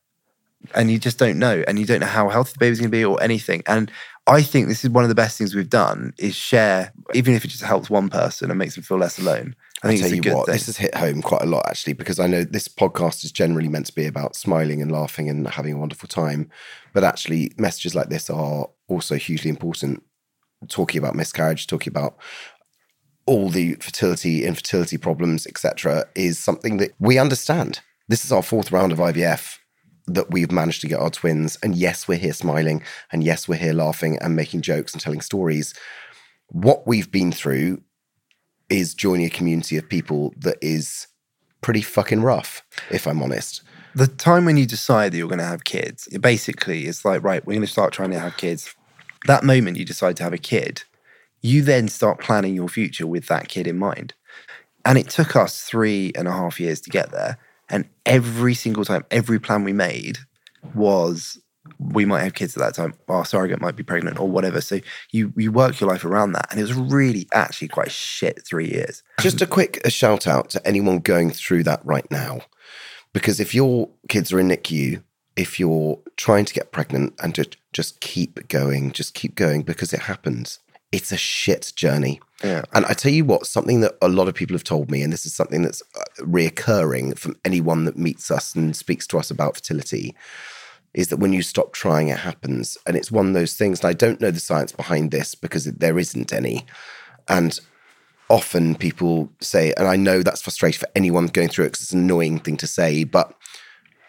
And 0.73 0.91
you 0.91 0.97
just 0.99 1.17
don't 1.19 1.39
know. 1.39 1.63
And 1.67 1.79
you 1.79 1.85
don't 1.85 1.99
know 1.99 2.07
how 2.07 2.29
healthy 2.29 2.53
the 2.53 2.59
baby's 2.59 2.79
going 2.79 2.91
to 2.91 2.97
be 2.97 3.05
or 3.05 3.21
anything. 3.21 3.63
And 3.67 3.91
I 4.25 4.41
think 4.41 4.67
this 4.67 4.83
is 4.83 4.89
one 4.89 5.03
of 5.03 5.09
the 5.09 5.15
best 5.15 5.37
things 5.37 5.55
we've 5.55 5.69
done 5.69 6.13
is 6.17 6.35
share, 6.35 6.91
even 7.13 7.33
if 7.35 7.45
it 7.45 7.49
just 7.49 7.63
helps 7.63 7.89
one 7.89 8.09
person 8.09 8.49
and 8.49 8.57
makes 8.57 8.75
them 8.75 8.83
feel 8.83 8.97
less 8.97 9.19
alone. 9.19 9.55
I 9.83 9.87
think 9.87 10.01
tell 10.01 10.11
it's 10.11 10.19
a 10.19 10.29
you 10.29 10.35
what, 10.35 10.47
thing. 10.47 10.53
this 10.53 10.65
has 10.65 10.77
hit 10.77 10.95
home 10.95 11.21
quite 11.21 11.43
a 11.43 11.45
lot 11.45 11.67
actually, 11.67 11.93
because 11.93 12.19
I 12.19 12.25
know 12.25 12.43
this 12.43 12.67
podcast 12.67 13.23
is 13.23 13.31
generally 13.31 13.69
meant 13.69 13.85
to 13.85 13.95
be 13.95 14.07
about 14.07 14.35
smiling 14.35 14.81
and 14.81 14.91
laughing 14.91 15.29
and 15.29 15.47
having 15.47 15.73
a 15.73 15.77
wonderful 15.77 16.09
time. 16.09 16.49
But 16.93 17.03
actually, 17.03 17.51
messages 17.57 17.93
like 17.93 18.09
this 18.09 18.29
are 18.29 18.67
also 18.87 19.15
hugely 19.15 19.49
important. 19.49 20.03
Talking 20.67 20.97
about 20.97 21.15
miscarriage, 21.15 21.67
talking 21.67 21.93
about 21.93 22.17
all 23.27 23.49
the 23.49 23.75
fertility, 23.75 24.45
infertility 24.45 24.97
problems, 24.97 25.45
etc., 25.45 26.05
is 26.15 26.39
something 26.39 26.77
that 26.77 26.93
we 26.97 27.19
understand. 27.19 27.81
This 28.07 28.25
is 28.25 28.31
our 28.31 28.41
fourth 28.41 28.71
round 28.71 28.91
of 28.91 28.99
IVF 28.99 29.57
that 30.07 30.31
we've 30.31 30.51
managed 30.51 30.81
to 30.81 30.87
get 30.87 30.99
our 30.99 31.09
twins. 31.09 31.57
And 31.61 31.75
yes, 31.75 32.07
we're 32.07 32.17
here 32.17 32.33
smiling. 32.33 32.81
And 33.11 33.23
yes, 33.23 33.47
we're 33.47 33.57
here 33.57 33.73
laughing 33.73 34.17
and 34.21 34.35
making 34.35 34.61
jokes 34.61 34.93
and 34.93 35.01
telling 35.01 35.21
stories. 35.21 35.73
What 36.47 36.87
we've 36.87 37.11
been 37.11 37.33
through 37.33 37.81
is 38.69 38.93
joining 38.93 39.25
a 39.25 39.29
community 39.29 39.77
of 39.77 39.89
people 39.89 40.33
that 40.37 40.57
is 40.61 41.07
pretty 41.61 41.81
fucking 41.81 42.21
rough, 42.21 42.63
if 42.89 43.05
I'm 43.05 43.21
honest. 43.21 43.61
the 43.93 44.07
time 44.07 44.45
when 44.45 44.57
you 44.57 44.65
decide 44.65 45.11
that 45.11 45.17
you're 45.17 45.27
going 45.27 45.39
to 45.39 45.45
have 45.45 45.63
kids, 45.63 46.07
it 46.11 46.21
basically 46.21 46.85
it's 46.85 47.03
like, 47.03 47.23
right, 47.23 47.45
we're 47.45 47.53
going 47.53 47.65
to 47.65 47.71
start 47.71 47.91
trying 47.91 48.11
to 48.11 48.19
have 48.19 48.37
kids. 48.37 48.73
That 49.25 49.43
moment 49.43 49.77
you 49.77 49.83
decide 49.83 50.15
to 50.17 50.23
have 50.23 50.33
a 50.33 50.37
kid, 50.37 50.83
you 51.41 51.61
then 51.61 51.87
start 51.87 52.19
planning 52.19 52.55
your 52.55 52.69
future 52.69 53.07
with 53.07 53.27
that 53.27 53.47
kid 53.47 53.67
in 53.67 53.77
mind. 53.77 54.13
And 54.85 54.97
it 54.97 55.09
took 55.09 55.35
us 55.35 55.63
three 55.63 56.11
and 56.15 56.27
a 56.27 56.31
half 56.31 56.59
years 56.59 56.81
to 56.81 56.89
get 56.89 57.11
there. 57.11 57.37
And 57.69 57.89
every 58.05 58.53
single 58.53 58.85
time, 58.85 59.05
every 59.11 59.39
plan 59.39 59.63
we 59.63 59.73
made 59.73 60.19
was 60.73 61.37
we 61.79 62.05
might 62.05 62.23
have 62.23 62.33
kids 62.33 62.55
at 62.55 62.63
that 62.63 62.73
time, 62.73 62.93
our 63.09 63.25
surrogate 63.25 63.59
might 63.59 63.75
be 63.75 63.83
pregnant 63.83 64.19
or 64.19 64.29
whatever. 64.29 64.61
So 64.61 64.79
you 65.11 65.33
you 65.35 65.51
work 65.51 65.81
your 65.81 65.89
life 65.89 66.05
around 66.05 66.31
that. 66.33 66.47
And 66.49 66.59
it 66.59 66.63
was 66.63 66.73
really 66.73 67.27
actually 67.33 67.67
quite 67.67 67.91
shit 67.91 68.45
three 68.45 68.69
years. 68.69 69.03
Just 69.19 69.41
a 69.41 69.47
quick 69.47 69.85
a 69.85 69.89
shout 69.89 70.27
out 70.27 70.49
to 70.51 70.65
anyone 70.65 70.99
going 70.99 71.31
through 71.31 71.63
that 71.63 71.85
right 71.85 72.09
now. 72.09 72.39
Because 73.13 73.39
if 73.39 73.53
your 73.53 73.89
kids 74.07 74.31
are 74.31 74.39
in 74.39 74.47
NICU, 74.47 75.01
if 75.35 75.59
you're 75.59 75.99
trying 76.17 76.45
to 76.45 76.53
get 76.53 76.71
pregnant 76.71 77.13
and 77.21 77.33
just, 77.33 77.57
just 77.71 77.99
keep 77.99 78.47
going, 78.47 78.91
just 78.91 79.13
keep 79.13 79.35
going 79.35 79.61
because 79.61 79.93
it 79.93 80.01
happens. 80.01 80.59
It's 80.91 81.11
a 81.11 81.17
shit 81.17 81.73
journey. 81.75 82.21
Yeah. 82.43 82.63
And 82.73 82.85
I 82.85 82.93
tell 82.93 83.11
you 83.11 83.25
what, 83.25 83.45
something 83.45 83.81
that 83.81 83.95
a 84.01 84.07
lot 84.07 84.27
of 84.27 84.35
people 84.35 84.53
have 84.53 84.63
told 84.63 84.89
me, 84.89 85.01
and 85.01 85.11
this 85.11 85.25
is 85.25 85.33
something 85.33 85.63
that's 85.63 85.81
uh, 85.95 86.23
reoccurring 86.23 87.17
from 87.17 87.35
anyone 87.43 87.85
that 87.85 87.97
meets 87.97 88.31
us 88.31 88.55
and 88.55 88.75
speaks 88.75 89.07
to 89.07 89.17
us 89.17 89.31
about 89.31 89.55
fertility, 89.55 90.15
is 90.93 91.09
that 91.09 91.17
when 91.17 91.33
you 91.33 91.41
stop 91.41 91.73
trying, 91.73 92.07
it 92.07 92.19
happens. 92.19 92.77
And 92.85 92.95
it's 92.95 93.11
one 93.11 93.27
of 93.27 93.33
those 93.33 93.55
things. 93.55 93.81
And 93.81 93.89
I 93.89 93.93
don't 93.93 94.21
know 94.21 94.31
the 94.31 94.39
science 94.39 94.71
behind 94.71 95.11
this 95.11 95.35
because 95.35 95.65
there 95.65 95.99
isn't 95.99 96.31
any. 96.31 96.65
And 97.27 97.59
often 98.29 98.75
people 98.75 99.31
say, 99.41 99.73
and 99.77 99.87
I 99.87 99.95
know 99.95 100.21
that's 100.23 100.41
frustrating 100.41 100.79
for 100.79 100.89
anyone 100.95 101.27
going 101.27 101.49
through 101.49 101.65
it 101.65 101.69
because 101.69 101.81
it's 101.81 101.93
an 101.93 102.01
annoying 102.01 102.39
thing 102.39 102.57
to 102.57 102.67
say, 102.67 103.03
but 103.03 103.33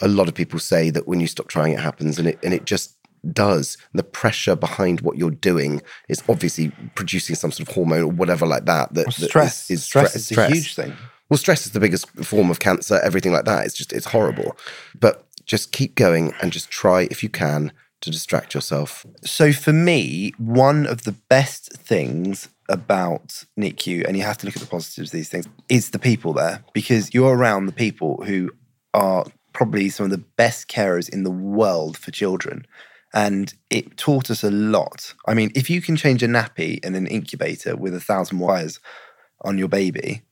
a 0.01 0.09
lot 0.09 0.29
of 0.29 0.35
people 0.35 0.59
say 0.59 0.91
that 0.91 1.09
when 1.09 1.21
you 1.21 1.27
stop 1.27 1.49
trying, 1.49 1.73
it 1.73 1.81
happens, 1.81 2.19
and 2.19 2.29
it 2.29 2.39
and 2.43 2.55
it 2.55 2.65
just 2.65 2.95
does. 3.33 3.77
The 3.93 4.03
pressure 4.03 4.57
behind 4.57 5.01
what 5.01 5.17
you're 5.17 5.31
doing 5.31 5.83
is 6.09 6.23
obviously 6.29 6.73
producing 6.95 7.37
some 7.37 7.53
sort 7.53 7.69
of 7.69 7.75
hormone 7.75 8.03
or 8.03 8.09
whatever 8.09 8.47
like 8.47 8.65
that. 8.67 8.95
That, 8.95 9.07
that 9.07 9.13
stress 9.13 9.71
is, 9.71 9.81
is 9.81 9.85
stress 9.85 10.13
stre- 10.13 10.17
is 10.17 10.27
stress. 10.27 10.51
a 10.51 10.55
huge 10.55 10.75
thing. 10.75 10.97
Well, 11.29 11.39
stress 11.39 11.67
is 11.67 11.73
the 11.73 11.81
biggest 11.81 12.09
form 12.25 12.51
of 12.51 12.59
cancer. 12.59 13.01
Everything 13.03 13.33
like 13.33 13.45
that. 13.45 13.67
It's 13.67 13.75
just 13.75 13.93
it's 13.93 14.07
horrible. 14.07 14.57
But 14.99 15.25
just 15.45 15.73
keep 15.73 15.95
going 15.95 16.33
and 16.41 16.53
just 16.53 16.71
try 16.71 17.09
if 17.11 17.23
you 17.23 17.29
can 17.29 17.73
to 18.01 18.11
distract 18.11 18.55
yourself. 18.55 19.05
So 19.25 19.53
for 19.53 19.73
me, 19.73 20.33
one 20.39 20.87
of 20.87 21.03
the 21.03 21.13
best 21.13 21.73
things 21.73 22.49
about 22.69 23.45
NICU, 23.59 24.07
and 24.07 24.17
you 24.17 24.23
have 24.23 24.39
to 24.39 24.47
look 24.47 24.57
at 24.57 24.63
the 24.63 24.69
positives 24.69 25.09
of 25.09 25.13
these 25.13 25.29
things, 25.29 25.49
is 25.69 25.91
the 25.91 25.99
people 25.99 26.33
there 26.33 26.63
because 26.73 27.13
you're 27.13 27.37
around 27.37 27.67
the 27.67 27.73
people 27.73 28.23
who 28.25 28.51
are 28.95 29.25
probably 29.53 29.89
some 29.89 30.05
of 30.05 30.11
the 30.11 30.19
best 30.19 30.69
carers 30.69 31.09
in 31.09 31.25
the 31.25 31.31
world 31.31 31.97
for 31.97 32.11
children. 32.11 32.67
And 33.15 33.55
it 33.71 33.97
taught 33.97 34.31
us 34.31 34.45
a 34.45 34.51
lot. 34.51 35.15
I 35.27 35.35
mean, 35.35 35.51
if 35.55 35.71
you 35.71 35.81
can 35.81 35.97
change 35.97 36.23
a 36.23 36.27
nappy 36.27 36.85
in 36.85 36.95
an 36.95 37.07
incubator 37.07 37.75
with 37.77 37.95
a 37.95 38.01
thousand 38.01 38.39
wires 38.39 38.81
on 39.43 39.57
your 39.57 39.69
baby, 39.69 40.23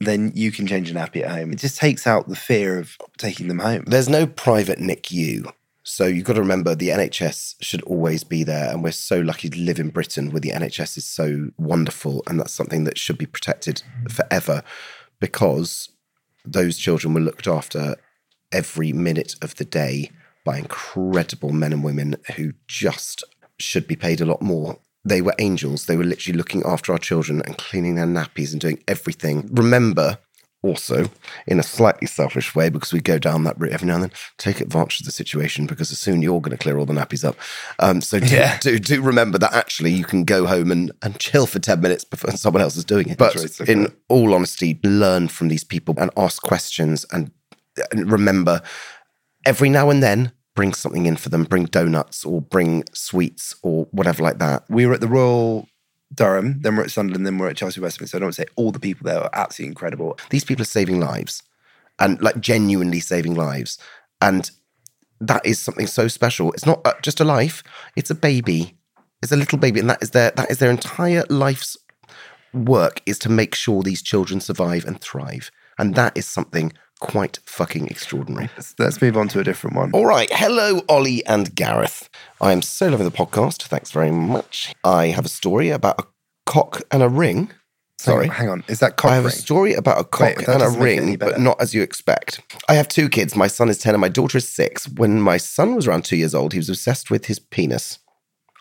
then 0.00 0.32
you 0.34 0.50
can 0.50 0.66
change 0.66 0.90
a 0.90 0.94
nappy 0.94 1.22
at 1.22 1.30
home. 1.30 1.52
It 1.52 1.58
just 1.58 1.78
takes 1.78 2.06
out 2.06 2.28
the 2.28 2.36
fear 2.36 2.78
of 2.78 2.96
taking 3.18 3.48
them 3.48 3.58
home. 3.58 3.84
There's 3.86 4.08
no 4.08 4.26
private 4.26 4.78
NICU. 4.78 5.50
So 5.82 6.06
you've 6.06 6.26
got 6.26 6.34
to 6.34 6.40
remember 6.40 6.74
the 6.74 6.88
NHS 6.88 7.56
should 7.60 7.82
always 7.82 8.22
be 8.22 8.44
there. 8.44 8.70
And 8.70 8.82
we're 8.82 8.92
so 8.92 9.20
lucky 9.20 9.48
to 9.48 9.58
live 9.58 9.78
in 9.78 9.88
Britain 9.88 10.30
where 10.30 10.40
the 10.40 10.50
NHS 10.50 10.98
is 10.98 11.04
so 11.04 11.50
wonderful. 11.58 12.22
And 12.26 12.38
that's 12.38 12.52
something 12.52 12.84
that 12.84 12.98
should 12.98 13.18
be 13.18 13.26
protected 13.26 13.82
forever 14.08 14.62
because 15.20 15.90
those 16.44 16.78
children 16.78 17.14
were 17.14 17.20
looked 17.20 17.46
after 17.46 17.96
every 18.52 18.92
minute 18.92 19.36
of 19.42 19.54
the 19.56 19.64
day 19.64 20.10
by 20.50 20.58
incredible 20.58 21.52
men 21.52 21.72
and 21.72 21.84
women 21.84 22.16
who 22.36 22.52
just 22.66 23.22
should 23.60 23.86
be 23.86 23.94
paid 23.94 24.20
a 24.20 24.24
lot 24.26 24.42
more. 24.42 24.76
They 25.04 25.22
were 25.22 25.34
angels. 25.38 25.86
They 25.86 25.96
were 25.96 26.02
literally 26.02 26.36
looking 26.36 26.64
after 26.66 26.90
our 26.92 26.98
children 26.98 27.40
and 27.46 27.56
cleaning 27.56 27.94
their 27.94 28.04
nappies 28.06 28.50
and 28.50 28.60
doing 28.60 28.82
everything. 28.88 29.48
Remember, 29.52 30.18
also, 30.62 31.08
in 31.46 31.60
a 31.60 31.62
slightly 31.62 32.08
selfish 32.08 32.52
way, 32.52 32.68
because 32.68 32.92
we 32.92 33.00
go 33.00 33.16
down 33.16 33.44
that 33.44 33.60
route 33.60 33.70
every 33.70 33.86
now 33.86 33.94
and 33.94 34.02
then, 34.02 34.12
take 34.38 34.60
advantage 34.60 34.98
of 35.00 35.06
the 35.06 35.12
situation 35.12 35.66
because 35.66 35.96
soon 35.96 36.20
you're 36.20 36.40
going 36.40 36.56
to 36.56 36.60
clear 36.60 36.78
all 36.78 36.84
the 36.84 36.94
nappies 36.94 37.24
up. 37.24 37.36
Um, 37.78 38.00
so 38.00 38.18
do, 38.18 38.26
Yeah. 38.34 38.58
do, 38.58 38.80
do 38.80 39.00
remember 39.00 39.38
that 39.38 39.52
actually 39.54 39.92
you 39.92 40.04
can 40.04 40.24
go 40.24 40.46
home 40.46 40.72
and, 40.72 40.90
and 41.00 41.16
chill 41.20 41.46
for 41.46 41.60
10 41.60 41.80
minutes 41.80 42.02
before 42.02 42.32
someone 42.32 42.60
else 42.60 42.76
is 42.76 42.84
doing 42.84 43.08
it. 43.08 43.18
But 43.18 43.36
right, 43.36 43.48
so 43.50 43.64
in 43.66 43.94
all 44.08 44.34
honesty, 44.34 44.80
learn 44.82 45.28
from 45.28 45.46
these 45.46 45.62
people 45.62 45.94
and 45.96 46.10
ask 46.16 46.42
questions 46.42 47.06
and, 47.12 47.30
and 47.92 48.10
remember 48.10 48.62
every 49.46 49.70
now 49.70 49.88
and 49.88 50.02
then 50.02 50.32
bring 50.60 50.74
something 50.74 51.06
in 51.06 51.16
for 51.16 51.30
them, 51.30 51.44
bring 51.44 51.64
donuts 51.64 52.22
or 52.22 52.42
bring 52.42 52.84
sweets 52.92 53.54
or 53.62 53.86
whatever 53.92 54.22
like 54.22 54.36
that. 54.36 54.62
we 54.68 54.84
were 54.84 54.92
at 54.92 55.00
the 55.00 55.08
Royal 55.08 55.66
Durham, 56.14 56.60
then 56.60 56.76
we're 56.76 56.82
at 56.82 56.90
Sunderland, 56.90 57.24
then 57.24 57.38
we're 57.38 57.48
at 57.48 57.56
Chelsea 57.56 57.80
Westminster. 57.80 58.18
I 58.18 58.20
don't 58.20 58.26
want 58.26 58.34
to 58.34 58.42
say 58.42 58.48
all 58.56 58.70
the 58.70 58.78
people 58.78 59.06
there 59.06 59.20
are 59.20 59.30
absolutely 59.32 59.70
incredible. 59.70 60.18
These 60.28 60.44
people 60.44 60.60
are 60.60 60.66
saving 60.66 61.00
lives 61.00 61.42
and 61.98 62.20
like 62.20 62.40
genuinely 62.40 63.00
saving 63.00 63.36
lives. 63.36 63.78
And 64.20 64.50
that 65.22 65.46
is 65.46 65.58
something 65.58 65.86
so 65.86 66.08
special. 66.08 66.52
It's 66.52 66.66
not 66.66 66.82
uh, 66.84 66.92
just 67.00 67.20
a 67.20 67.24
life; 67.24 67.62
it's 67.96 68.10
a 68.10 68.14
baby. 68.14 68.76
It's 69.22 69.32
a 69.32 69.36
little 69.36 69.56
baby, 69.56 69.80
and 69.80 69.88
that 69.88 70.02
is 70.02 70.10
their 70.10 70.30
that 70.32 70.50
is 70.50 70.58
their 70.58 70.70
entire 70.70 71.24
life's 71.30 71.78
work 72.52 73.00
is 73.06 73.18
to 73.20 73.30
make 73.30 73.54
sure 73.54 73.82
these 73.82 74.02
children 74.02 74.42
survive 74.42 74.84
and 74.84 75.00
thrive, 75.00 75.50
and 75.78 75.94
that 75.94 76.18
is 76.18 76.26
something 76.26 76.74
quite 77.00 77.38
fucking 77.44 77.88
extraordinary. 77.88 78.48
Let's, 78.78 79.00
move 79.00 79.16
on 79.16 79.28
to 79.28 79.40
a 79.40 79.44
different 79.44 79.76
one. 79.76 79.90
All 79.92 80.06
right. 80.06 80.28
Hello, 80.32 80.82
Ollie 80.88 81.24
and 81.26 81.54
Gareth. 81.54 82.08
I 82.40 82.52
am 82.52 82.62
so 82.62 82.88
loving 82.88 83.08
the 83.08 83.16
podcast. 83.16 83.62
Thanks 83.64 83.90
very 83.90 84.10
much. 84.10 84.74
I 84.84 85.06
have 85.06 85.24
a 85.24 85.30
story 85.30 85.70
about 85.70 86.00
a 86.00 86.06
cock 86.46 86.82
and 86.90 87.02
a 87.02 87.08
ring. 87.08 87.50
Sorry. 87.98 88.28
Hang 88.28 88.48
on. 88.48 88.64
Is 88.68 88.78
that 88.80 88.96
cock 88.96 89.10
I 89.10 89.14
have 89.16 89.24
ring? 89.24 89.32
a 89.32 89.36
story 89.36 89.74
about 89.74 90.00
a 90.00 90.04
cock 90.04 90.36
Wait, 90.38 90.48
and 90.48 90.56
a 90.56 90.58
doesn't 90.58 90.80
make 90.80 90.96
it 90.96 91.02
any 91.02 91.06
ring, 91.10 91.16
but 91.18 91.40
not 91.40 91.60
as 91.60 91.74
you 91.74 91.82
expect. 91.82 92.40
I 92.68 92.74
have 92.74 92.88
two 92.88 93.08
kids. 93.08 93.36
My 93.36 93.46
son 93.46 93.68
is 93.68 93.78
10 93.78 93.94
and 93.94 94.00
my 94.00 94.08
daughter 94.08 94.38
is 94.38 94.48
six. 94.48 94.88
When 94.88 95.20
my 95.20 95.36
son 95.36 95.74
was 95.74 95.86
around 95.86 96.04
two 96.04 96.16
years 96.16 96.34
old, 96.34 96.52
he 96.52 96.58
was 96.58 96.70
obsessed 96.70 97.10
with 97.10 97.26
his 97.26 97.38
penis. 97.38 97.98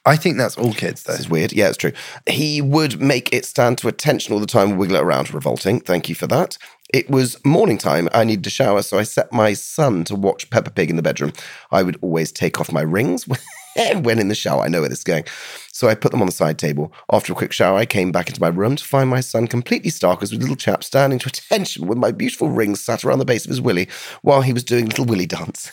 I 0.10 0.16
think 0.16 0.38
that's 0.38 0.58
all 0.58 0.74
kids, 0.74 1.04
though. 1.04 1.12
This 1.12 1.22
is 1.22 1.30
weird. 1.30 1.54
Yeah, 1.54 1.68
it's 1.68 1.78
true. 1.78 1.92
He 2.28 2.62
would 2.62 3.00
make 3.00 3.32
it 3.32 3.46
stand 3.46 3.78
to 3.78 3.88
attention 3.88 4.34
all 4.34 4.40
the 4.40 4.48
time, 4.48 4.76
wiggle 4.76 4.96
it 4.96 5.04
around, 5.04 5.32
revolting. 5.32 5.80
Thank 5.82 6.10
you 6.10 6.16
for 6.16 6.26
that. 6.26 6.58
It 6.92 7.08
was 7.12 7.38
morning 7.46 7.78
time. 7.78 8.10
I 8.12 8.24
needed 8.24 8.44
to 8.46 8.50
shower, 8.50 8.82
so 8.82 8.98
I 8.98 9.04
set 9.04 9.32
my 9.32 9.54
son 9.54 10.04
to 10.06 10.16
watch 10.16 10.50
Peppa 10.50 10.72
Pig 10.72 10.90
in 10.90 10.96
the 10.96 11.04
bedroom. 11.04 11.32
I 11.70 11.84
would 11.84 12.00
always 12.02 12.32
take 12.32 12.60
off 12.60 12.72
my 12.72 12.82
rings 12.82 13.28
when 14.02 14.18
in 14.18 14.30
the 14.30 14.34
shower. 14.34 14.64
I 14.64 14.68
know 14.68 14.80
where 14.80 14.90
this 14.90 14.98
is 14.98 15.04
going. 15.04 15.26
So 15.72 15.88
I 15.88 15.94
put 15.94 16.10
them 16.10 16.22
on 16.22 16.26
the 16.26 16.32
side 16.32 16.58
table. 16.58 16.92
After 17.12 17.32
a 17.32 17.36
quick 17.36 17.52
shower, 17.52 17.78
I 17.78 17.86
came 17.86 18.12
back 18.12 18.30
into 18.30 18.42
my 18.42 18.48
room 18.48 18.78
to 18.78 18.84
find 18.84 19.12
my 19.12 19.22
son 19.22 19.46
completely 19.48 19.92
starkers 19.92 20.32
with 20.32 20.40
a 20.40 20.42
little 20.42 20.56
chap 20.56 20.84
standing 20.84 21.20
to 21.20 21.28
attention 21.28 21.86
with 21.86 22.00
my 22.00 22.12
beautiful 22.12 22.50
rings 22.50 22.82
sat 22.82 23.04
around 23.06 23.20
the 23.20 23.26
base 23.26 23.46
of 23.46 23.50
his 23.50 23.62
willy 23.62 23.88
while 24.24 24.42
he 24.42 24.54
was 24.54 24.64
doing 24.64 24.88
little 24.88 25.06
willy 25.06 25.28
dance. 25.28 25.72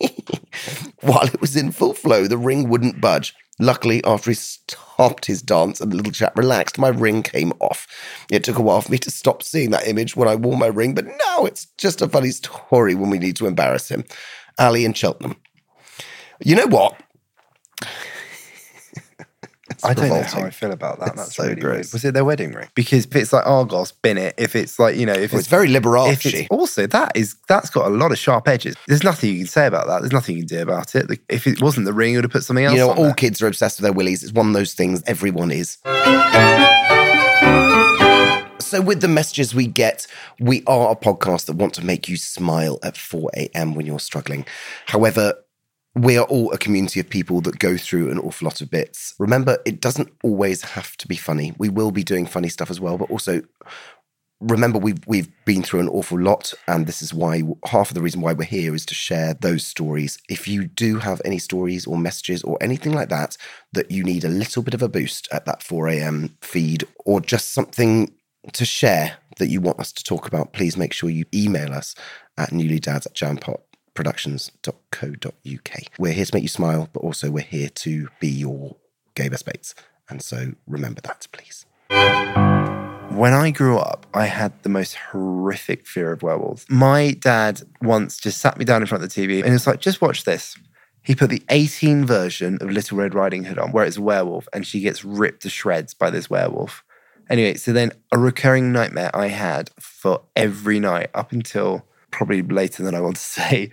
While 1.00 1.26
it 1.26 1.40
was 1.40 1.56
in 1.56 1.72
full 1.72 1.94
flow, 1.94 2.26
the 2.26 2.38
ring 2.38 2.68
wouldn't 2.68 3.00
budge. 3.00 3.34
Luckily, 3.62 4.02
after 4.02 4.28
he 4.28 4.34
stopped 4.34 5.26
his 5.26 5.40
dance 5.40 5.80
and 5.80 5.92
the 5.92 5.96
little 5.96 6.10
chap 6.10 6.36
relaxed, 6.36 6.78
my 6.78 6.88
ring 6.88 7.22
came 7.22 7.52
off. 7.60 7.86
It 8.28 8.42
took 8.42 8.58
a 8.58 8.62
while 8.62 8.80
for 8.80 8.90
me 8.90 8.98
to 8.98 9.10
stop 9.10 9.40
seeing 9.40 9.70
that 9.70 9.86
image 9.86 10.16
when 10.16 10.26
I 10.26 10.34
wore 10.34 10.56
my 10.56 10.66
ring, 10.66 10.96
but 10.96 11.06
now 11.06 11.44
it's 11.44 11.66
just 11.78 12.02
a 12.02 12.08
funny 12.08 12.30
story 12.32 12.96
when 12.96 13.08
we 13.08 13.20
need 13.20 13.36
to 13.36 13.46
embarrass 13.46 13.88
him. 13.88 14.02
Ali 14.58 14.84
in 14.84 14.94
Cheltenham. 14.94 15.36
You 16.44 16.56
know 16.56 16.66
what? 16.66 17.00
I 19.84 19.94
don't 19.94 20.08
know 20.08 20.22
how 20.22 20.42
I 20.42 20.50
feel 20.50 20.72
about 20.72 21.00
that. 21.00 21.08
It's 21.08 21.16
That's 21.16 21.36
so 21.36 21.44
really 21.44 21.60
gross. 21.60 21.74
weird. 21.74 21.92
Was 21.92 22.04
it 22.04 22.14
their 22.14 22.24
wedding 22.24 22.52
ring? 22.52 22.68
Because 22.74 23.06
if 23.06 23.16
it's 23.16 23.32
like 23.32 23.46
Argos, 23.46 23.92
bin 23.92 24.18
it. 24.18 24.34
If 24.38 24.54
it's 24.54 24.78
like 24.78 24.96
you 24.96 25.06
know, 25.06 25.12
if 25.12 25.32
Well, 25.32 25.40
it's 25.40 25.48
very 25.48 25.68
if 25.72 26.26
it's 26.26 26.48
also 26.50 26.86
that 26.86 27.16
is 27.16 27.36
that's 27.48 27.70
got 27.70 27.86
a 27.86 27.90
lot 27.90 28.12
of 28.12 28.18
sharp 28.18 28.48
edges. 28.48 28.76
There's 28.86 29.04
nothing 29.04 29.30
you 29.30 29.38
can 29.38 29.46
say 29.46 29.66
about 29.66 29.86
that. 29.86 30.00
There's 30.00 30.12
nothing 30.12 30.36
you 30.36 30.42
can 30.42 30.56
do 30.58 30.62
about 30.62 30.94
it. 30.94 31.20
If 31.28 31.46
it 31.46 31.60
wasn't 31.60 31.86
the 31.86 31.92
ring, 31.92 32.12
you 32.12 32.18
would 32.18 32.24
have 32.24 32.32
put 32.32 32.44
something 32.44 32.64
else. 32.64 32.74
You 32.74 32.80
know, 32.80 32.92
all 32.92 33.04
there. 33.04 33.14
kids 33.14 33.42
are 33.42 33.46
obsessed 33.46 33.78
with 33.78 33.84
their 33.84 33.92
willies. 33.92 34.22
It's 34.22 34.32
one 34.32 34.48
of 34.48 34.54
those 34.54 34.74
things 34.74 35.02
everyone 35.06 35.50
is. 35.50 35.78
So, 38.60 38.80
with 38.80 39.02
the 39.02 39.08
messages 39.08 39.54
we 39.54 39.66
get, 39.66 40.06
we 40.40 40.62
are 40.66 40.92
a 40.92 40.96
podcast 40.96 41.44
that 41.46 41.56
want 41.56 41.74
to 41.74 41.84
make 41.84 42.08
you 42.08 42.16
smile 42.16 42.78
at 42.82 42.96
4 42.96 43.30
a.m. 43.36 43.74
when 43.74 43.84
you're 43.84 44.00
struggling. 44.00 44.46
However, 44.86 45.34
we 45.94 46.16
are 46.16 46.24
all 46.24 46.52
a 46.52 46.58
community 46.58 47.00
of 47.00 47.10
people 47.10 47.40
that 47.42 47.58
go 47.58 47.76
through 47.76 48.10
an 48.10 48.18
awful 48.18 48.46
lot 48.46 48.60
of 48.60 48.70
bits. 48.70 49.14
Remember, 49.18 49.58
it 49.66 49.80
doesn't 49.80 50.10
always 50.22 50.62
have 50.62 50.96
to 50.98 51.06
be 51.08 51.16
funny. 51.16 51.52
We 51.58 51.68
will 51.68 51.90
be 51.90 52.02
doing 52.02 52.26
funny 52.26 52.48
stuff 52.48 52.70
as 52.70 52.80
well, 52.80 52.96
but 52.96 53.10
also 53.10 53.42
remember 54.42 54.78
we've 54.78 54.98
we've 55.06 55.30
been 55.44 55.62
through 55.62 55.80
an 55.80 55.88
awful 55.88 56.20
lot 56.20 56.52
and 56.66 56.86
this 56.86 57.00
is 57.00 57.14
why 57.14 57.42
half 57.66 57.90
of 57.90 57.94
the 57.94 58.02
reason 58.02 58.20
why 58.20 58.32
we're 58.32 58.44
here 58.44 58.74
is 58.74 58.84
to 58.84 58.94
share 58.94 59.34
those 59.34 59.64
stories 59.64 60.18
if 60.28 60.48
you 60.48 60.66
do 60.66 60.98
have 60.98 61.22
any 61.24 61.38
stories 61.38 61.86
or 61.86 61.96
messages 61.96 62.42
or 62.42 62.58
anything 62.60 62.92
like 62.92 63.08
that 63.08 63.36
that 63.72 63.90
you 63.90 64.02
need 64.02 64.24
a 64.24 64.28
little 64.28 64.62
bit 64.62 64.74
of 64.74 64.82
a 64.82 64.88
boost 64.88 65.28
at 65.30 65.44
that 65.44 65.60
4am 65.60 66.32
feed 66.42 66.84
or 67.06 67.20
just 67.20 67.54
something 67.54 68.12
to 68.52 68.64
share 68.64 69.16
that 69.38 69.48
you 69.48 69.60
want 69.60 69.78
us 69.78 69.92
to 69.92 70.02
talk 70.02 70.26
about 70.26 70.52
please 70.52 70.76
make 70.76 70.92
sure 70.92 71.08
you 71.08 71.24
email 71.32 71.72
us 71.72 71.94
at 72.36 72.50
newlydads 72.50 73.06
at 73.06 73.14
jampotproductions.co.uk 73.94 75.82
we're 75.98 76.12
here 76.12 76.24
to 76.24 76.34
make 76.34 76.42
you 76.42 76.48
smile 76.48 76.88
but 76.92 77.00
also 77.00 77.30
we're 77.30 77.42
here 77.42 77.68
to 77.68 78.08
be 78.20 78.28
your 78.28 78.76
gay 79.14 79.28
best 79.28 79.46
mates 79.46 79.74
and 80.08 80.22
so 80.22 80.52
remember 80.66 81.00
that 81.02 81.26
please 81.32 81.66
When 83.14 83.34
I 83.34 83.50
grew 83.50 83.76
up, 83.76 84.06
I 84.14 84.24
had 84.24 84.62
the 84.62 84.70
most 84.70 84.94
horrific 84.94 85.86
fear 85.86 86.12
of 86.12 86.22
werewolves. 86.22 86.64
My 86.70 87.12
dad 87.12 87.60
once 87.82 88.16
just 88.16 88.38
sat 88.38 88.56
me 88.56 88.64
down 88.64 88.80
in 88.80 88.86
front 88.86 89.04
of 89.04 89.12
the 89.12 89.20
TV 89.20 89.36
and 89.36 89.46
he 89.46 89.52
was 89.52 89.66
like, 89.66 89.80
just 89.80 90.00
watch 90.00 90.24
this. 90.24 90.56
He 91.02 91.14
put 91.14 91.28
the 91.28 91.42
18 91.50 92.06
version 92.06 92.56
of 92.62 92.70
Little 92.70 92.96
Red 92.96 93.12
Riding 93.12 93.44
Hood 93.44 93.58
on, 93.58 93.70
where 93.70 93.84
it's 93.84 93.98
a 93.98 94.02
werewolf 94.02 94.48
and 94.54 94.66
she 94.66 94.80
gets 94.80 95.04
ripped 95.04 95.42
to 95.42 95.50
shreds 95.50 95.92
by 95.92 96.08
this 96.08 96.30
werewolf. 96.30 96.82
Anyway, 97.28 97.54
so 97.54 97.72
then 97.72 97.92
a 98.12 98.18
recurring 98.18 98.72
nightmare 98.72 99.10
I 99.12 99.26
had 99.26 99.70
for 99.78 100.22
every 100.34 100.80
night 100.80 101.10
up 101.12 101.32
until 101.32 101.84
probably 102.12 102.42
later 102.42 102.82
than 102.82 102.94
I 102.94 103.00
want 103.00 103.16
to 103.16 103.22
say, 103.40 103.70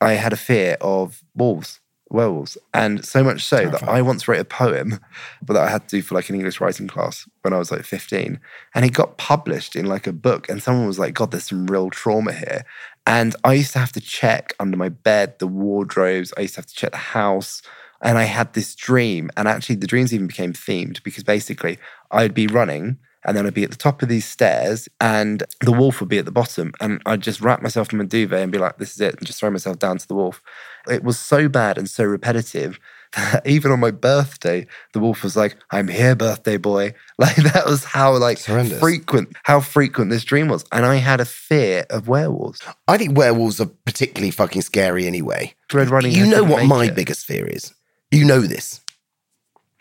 I 0.00 0.14
had 0.14 0.32
a 0.32 0.36
fear 0.36 0.76
of 0.80 1.22
wolves, 1.34 1.80
werewolves. 2.10 2.58
And 2.74 3.04
so 3.04 3.22
much 3.22 3.44
so 3.44 3.68
that 3.68 3.84
I 3.84 4.02
once 4.02 4.26
wrote 4.26 4.40
a 4.40 4.44
poem 4.44 4.98
but 5.42 5.54
that 5.54 5.62
I 5.62 5.70
had 5.70 5.88
to 5.88 5.96
do 5.96 6.02
for 6.02 6.16
like 6.16 6.28
an 6.28 6.34
English 6.34 6.60
writing 6.60 6.88
class 6.88 7.28
when 7.42 7.52
I 7.52 7.58
was 7.58 7.70
like 7.70 7.84
15. 7.84 8.40
And 8.74 8.84
it 8.84 8.92
got 8.92 9.16
published 9.16 9.76
in 9.76 9.86
like 9.86 10.08
a 10.08 10.12
book. 10.12 10.48
And 10.48 10.62
someone 10.62 10.86
was 10.86 10.98
like, 10.98 11.14
God, 11.14 11.30
there's 11.30 11.48
some 11.48 11.66
real 11.66 11.90
trauma 11.90 12.32
here. 12.32 12.64
And 13.06 13.34
I 13.44 13.54
used 13.54 13.72
to 13.72 13.78
have 13.78 13.92
to 13.92 14.00
check 14.00 14.54
under 14.58 14.76
my 14.76 14.88
bed 14.88 15.38
the 15.38 15.46
wardrobes. 15.46 16.32
I 16.36 16.42
used 16.42 16.54
to 16.54 16.60
have 16.60 16.66
to 16.66 16.74
check 16.74 16.90
the 16.90 16.96
house. 16.96 17.62
And 18.00 18.18
I 18.18 18.24
had 18.24 18.54
this 18.54 18.74
dream. 18.74 19.30
And 19.36 19.46
actually, 19.46 19.76
the 19.76 19.86
dreams 19.86 20.12
even 20.12 20.26
became 20.26 20.52
themed 20.52 21.02
because 21.04 21.22
basically 21.22 21.78
I'd 22.10 22.34
be 22.34 22.48
running 22.48 22.98
and 23.24 23.36
then 23.36 23.46
I'd 23.46 23.54
be 23.54 23.64
at 23.64 23.70
the 23.70 23.76
top 23.76 24.02
of 24.02 24.08
these 24.08 24.24
stairs 24.24 24.88
and 25.00 25.42
the 25.60 25.72
wolf 25.72 26.00
would 26.00 26.08
be 26.08 26.18
at 26.18 26.24
the 26.24 26.32
bottom. 26.32 26.72
And 26.80 27.00
I'd 27.06 27.22
just 27.22 27.40
wrap 27.40 27.62
myself 27.62 27.92
in 27.92 27.98
my 27.98 28.04
duvet 28.04 28.40
and 28.40 28.52
be 28.52 28.58
like, 28.58 28.78
this 28.78 28.92
is 28.92 29.00
it, 29.00 29.16
and 29.16 29.26
just 29.26 29.40
throw 29.40 29.50
myself 29.50 29.78
down 29.78 29.98
to 29.98 30.08
the 30.08 30.14
wolf. 30.14 30.42
It 30.88 31.04
was 31.04 31.18
so 31.18 31.48
bad 31.48 31.78
and 31.78 31.88
so 31.88 32.04
repetitive 32.04 32.78
that 33.16 33.46
even 33.46 33.70
on 33.70 33.80
my 33.80 33.90
birthday, 33.90 34.66
the 34.92 35.00
wolf 35.00 35.22
was 35.22 35.36
like, 35.36 35.56
I'm 35.70 35.88
here, 35.88 36.14
birthday 36.14 36.56
boy. 36.56 36.94
Like 37.18 37.36
that 37.36 37.66
was 37.66 37.84
how 37.84 38.16
like 38.16 38.42
horrendous. 38.44 38.80
frequent, 38.80 39.36
how 39.44 39.60
frequent 39.60 40.10
this 40.10 40.24
dream 40.24 40.48
was. 40.48 40.64
And 40.72 40.84
I 40.84 40.96
had 40.96 41.20
a 41.20 41.24
fear 41.24 41.84
of 41.88 42.08
werewolves. 42.08 42.60
I 42.88 42.98
think 42.98 43.16
werewolves 43.16 43.60
are 43.60 43.66
particularly 43.66 44.32
fucking 44.32 44.62
scary 44.62 45.06
anyway. 45.06 45.54
Red 45.72 45.90
Riding 45.90 46.10
you 46.12 46.26
know 46.26 46.42
what 46.42 46.66
my 46.66 46.86
it. 46.86 46.96
biggest 46.96 47.24
fear 47.26 47.46
is. 47.46 47.72
You 48.10 48.24
know 48.24 48.40
this. 48.40 48.80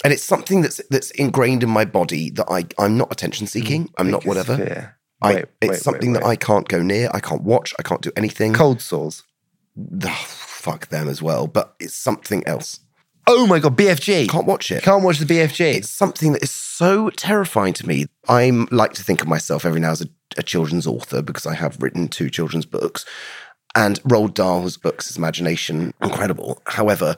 And 0.04 0.12
it's 0.14 0.24
something 0.24 0.62
that's 0.62 0.82
that's 0.90 1.12
ingrained 1.12 1.64
in 1.64 1.70
my 1.70 1.86
body 1.86 2.30
that 2.32 2.48
I 2.50 2.66
I'm 2.78 2.98
not 2.98 3.12
attention 3.12 3.48
mm. 3.48 3.50
seeking. 3.50 3.90
I'm 3.98 4.10
not 4.10 4.26
whatever. 4.26 4.58
fear. 4.58 4.98
I, 5.22 5.36
Wait, 5.36 5.46
it's 5.62 5.70
wait, 5.70 5.80
something 5.80 6.14
wait, 6.14 6.22
that 6.22 6.28
I 6.28 6.36
can't 6.36 6.68
go 6.68 6.82
near. 6.82 7.12
I 7.14 7.20
can't 7.20 7.44
watch. 7.44 7.76
I 7.78 7.84
can't 7.84 8.02
do 8.02 8.12
anything. 8.16 8.54
Cold 8.54 8.82
sores. 8.82 9.24
Fuck 10.10 10.88
them 10.88 11.08
as 11.08 11.22
well. 11.22 11.46
But 11.46 11.76
it's 11.80 11.94
something 11.94 12.46
else. 12.48 12.80
Oh 13.28 13.46
my 13.46 13.60
God, 13.60 13.78
BFG. 13.78 14.30
Can't 14.30 14.48
watch 14.48 14.72
it. 14.72 14.82
Can't 14.84 15.04
watch 15.04 15.20
the 15.20 15.26
BFG. 15.26 15.76
It's 15.76 15.90
something 15.90 16.34
that 16.34 16.42
is 16.42 16.52
so 16.52 17.12
terrifying 17.12 17.74
to 17.74 17.88
me. 17.88 18.08
I 18.28 18.50
like 18.72 18.94
to 18.94 19.04
think 19.04 19.22
of 19.22 19.28
myself 19.28 19.64
every 19.64 19.80
now 19.80 19.92
as 19.92 20.02
a, 20.02 20.08
a 20.38 20.44
children's 20.44 20.88
author 20.88 21.22
because 21.22 21.46
I 21.46 21.54
have 21.54 21.82
written 21.82 22.08
two 22.08 22.30
children's 22.30 22.66
books. 22.66 23.06
And 23.76 24.02
Roald 24.02 24.34
Dahl's 24.34 24.76
books, 24.76 25.08
his 25.08 25.18
imagination, 25.18 25.94
incredible. 26.02 26.62
However, 26.66 27.16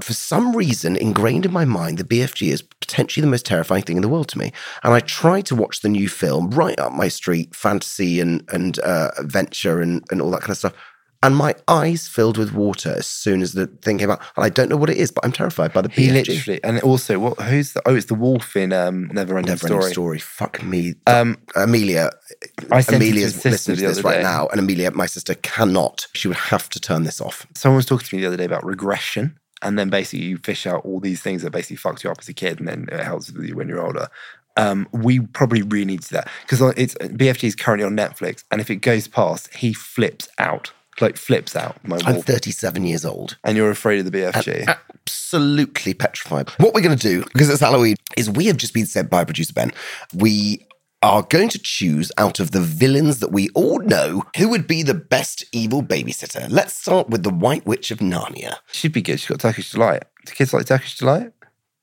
for 0.00 0.12
some 0.12 0.56
reason, 0.56 0.96
ingrained 0.96 1.44
in 1.44 1.52
my 1.52 1.64
mind, 1.64 1.98
the 1.98 2.04
BFG 2.04 2.52
is 2.52 2.62
potentially 2.62 3.22
the 3.24 3.30
most 3.30 3.46
terrifying 3.46 3.82
thing 3.82 3.96
in 3.96 4.02
the 4.02 4.08
world 4.08 4.28
to 4.28 4.38
me. 4.38 4.52
And 4.82 4.94
I 4.94 5.00
tried 5.00 5.46
to 5.46 5.54
watch 5.54 5.80
the 5.80 5.88
new 5.88 6.08
film 6.08 6.50
right 6.50 6.78
up 6.78 6.92
my 6.92 7.08
street, 7.08 7.54
fantasy 7.54 8.20
and 8.20 8.42
and 8.52 8.78
uh, 8.80 9.10
adventure 9.18 9.80
and 9.80 10.02
and 10.10 10.20
all 10.22 10.30
that 10.30 10.40
kind 10.40 10.50
of 10.50 10.58
stuff. 10.58 10.74
And 11.22 11.34
my 11.34 11.54
eyes 11.66 12.06
filled 12.06 12.36
with 12.38 12.52
water 12.52 12.94
as 12.96 13.06
soon 13.06 13.40
as 13.42 13.54
the 13.54 13.66
thing 13.66 13.98
came 13.98 14.10
out. 14.10 14.20
And 14.36 14.44
I 14.44 14.48
don't 14.48 14.68
know 14.68 14.76
what 14.76 14.90
it 14.90 14.98
is, 14.98 15.10
but 15.10 15.24
I'm 15.24 15.32
terrified 15.32 15.72
by 15.72 15.80
the 15.80 15.88
he 15.88 16.08
BFG. 16.08 16.12
literally, 16.12 16.62
and 16.62 16.80
also, 16.82 17.18
what? 17.18 17.40
Who's 17.40 17.72
the? 17.72 17.82
Oh, 17.86 17.96
it's 17.96 18.06
the 18.06 18.14
wolf 18.14 18.54
in 18.54 18.72
um, 18.72 19.08
Never 19.12 19.36
Ending 19.36 19.52
Never 19.52 19.66
Story. 19.66 19.74
ending 19.76 19.92
story. 19.92 20.18
Fuck 20.18 20.62
me. 20.62 20.94
Um, 21.06 21.38
Amelia. 21.56 22.10
I 22.70 22.84
Amelia's 22.88 23.44
listening 23.44 23.78
to 23.78 23.88
this 23.88 24.04
right 24.04 24.18
day. 24.18 24.22
now, 24.22 24.46
and 24.48 24.60
Amelia, 24.60 24.90
my 24.92 25.06
sister, 25.06 25.34
cannot. 25.34 26.06
She 26.12 26.28
would 26.28 26.36
have 26.36 26.68
to 26.70 26.80
turn 26.80 27.04
this 27.04 27.20
off. 27.20 27.46
Someone 27.56 27.76
was 27.76 27.86
talking 27.86 28.06
to 28.06 28.14
me 28.14 28.20
the 28.20 28.28
other 28.28 28.36
day 28.36 28.44
about 28.44 28.64
regression, 28.64 29.38
and 29.62 29.78
then 29.78 29.90
basically 29.90 30.24
you 30.26 30.38
fish 30.38 30.66
out 30.66 30.84
all 30.84 31.00
these 31.00 31.20
things 31.22 31.42
that 31.42 31.50
basically 31.50 31.76
fucked 31.76 32.04
you 32.04 32.10
up 32.10 32.18
as 32.20 32.28
a 32.28 32.34
kid, 32.34 32.58
and 32.58 32.68
then 32.68 32.88
it 32.92 33.00
helps 33.00 33.30
with 33.32 33.46
you 33.46 33.56
when 33.56 33.68
you're 33.68 33.84
older. 33.84 34.08
Um, 34.58 34.88
we 34.92 35.20
probably 35.20 35.62
really 35.62 35.84
need 35.84 36.02
to 36.02 36.08
do 36.08 36.14
that 36.16 36.28
because 36.42 36.60
it's 36.78 36.94
BFG 36.94 37.44
is 37.44 37.54
currently 37.54 37.84
on 37.84 37.96
Netflix, 37.96 38.44
and 38.50 38.60
if 38.60 38.70
it 38.70 38.76
goes 38.76 39.06
past, 39.08 39.52
he 39.54 39.72
flips 39.74 40.28
out, 40.38 40.72
like 41.00 41.16
flips 41.16 41.54
out. 41.54 41.76
My 41.86 41.98
I'm 42.06 42.14
wolf, 42.14 42.26
37 42.26 42.84
years 42.84 43.04
old. 43.04 43.36
and 43.44 43.56
you're 43.56 43.70
afraid 43.70 43.98
of 43.98 44.10
the 44.10 44.18
BFG. 44.18 44.66
Absolutely 45.06 45.94
petrified. 45.94 46.48
What 46.58 46.74
we're 46.74 46.80
going 46.80 46.96
to 46.96 47.08
do, 47.08 47.22
because 47.24 47.50
it's 47.50 47.60
Halloween, 47.60 47.96
is 48.16 48.30
we 48.30 48.46
have 48.46 48.56
just 48.56 48.72
been 48.74 48.86
sent 48.86 49.10
by 49.10 49.24
producer 49.24 49.52
Ben. 49.52 49.72
We 50.14 50.66
are 51.02 51.22
going 51.22 51.48
to 51.50 51.58
choose 51.58 52.10
out 52.18 52.40
of 52.40 52.50
the 52.50 52.60
villains 52.60 53.20
that 53.20 53.32
we 53.32 53.48
all 53.50 53.78
know 53.80 54.24
who 54.36 54.48
would 54.48 54.66
be 54.66 54.82
the 54.82 54.94
best 54.94 55.44
evil 55.52 55.82
babysitter. 55.82 56.46
Let's 56.50 56.74
start 56.74 57.08
with 57.10 57.22
the 57.22 57.30
White 57.30 57.66
Witch 57.66 57.90
of 57.90 57.98
Narnia. 57.98 58.56
She'd 58.72 58.92
be 58.92 59.02
good. 59.02 59.20
She's 59.20 59.28
got 59.28 59.40
Turkish 59.40 59.70
delight. 59.70 60.04
Do 60.24 60.32
kids 60.32 60.52
like 60.52 60.66
Turkish 60.66 60.96
delight? 60.96 61.32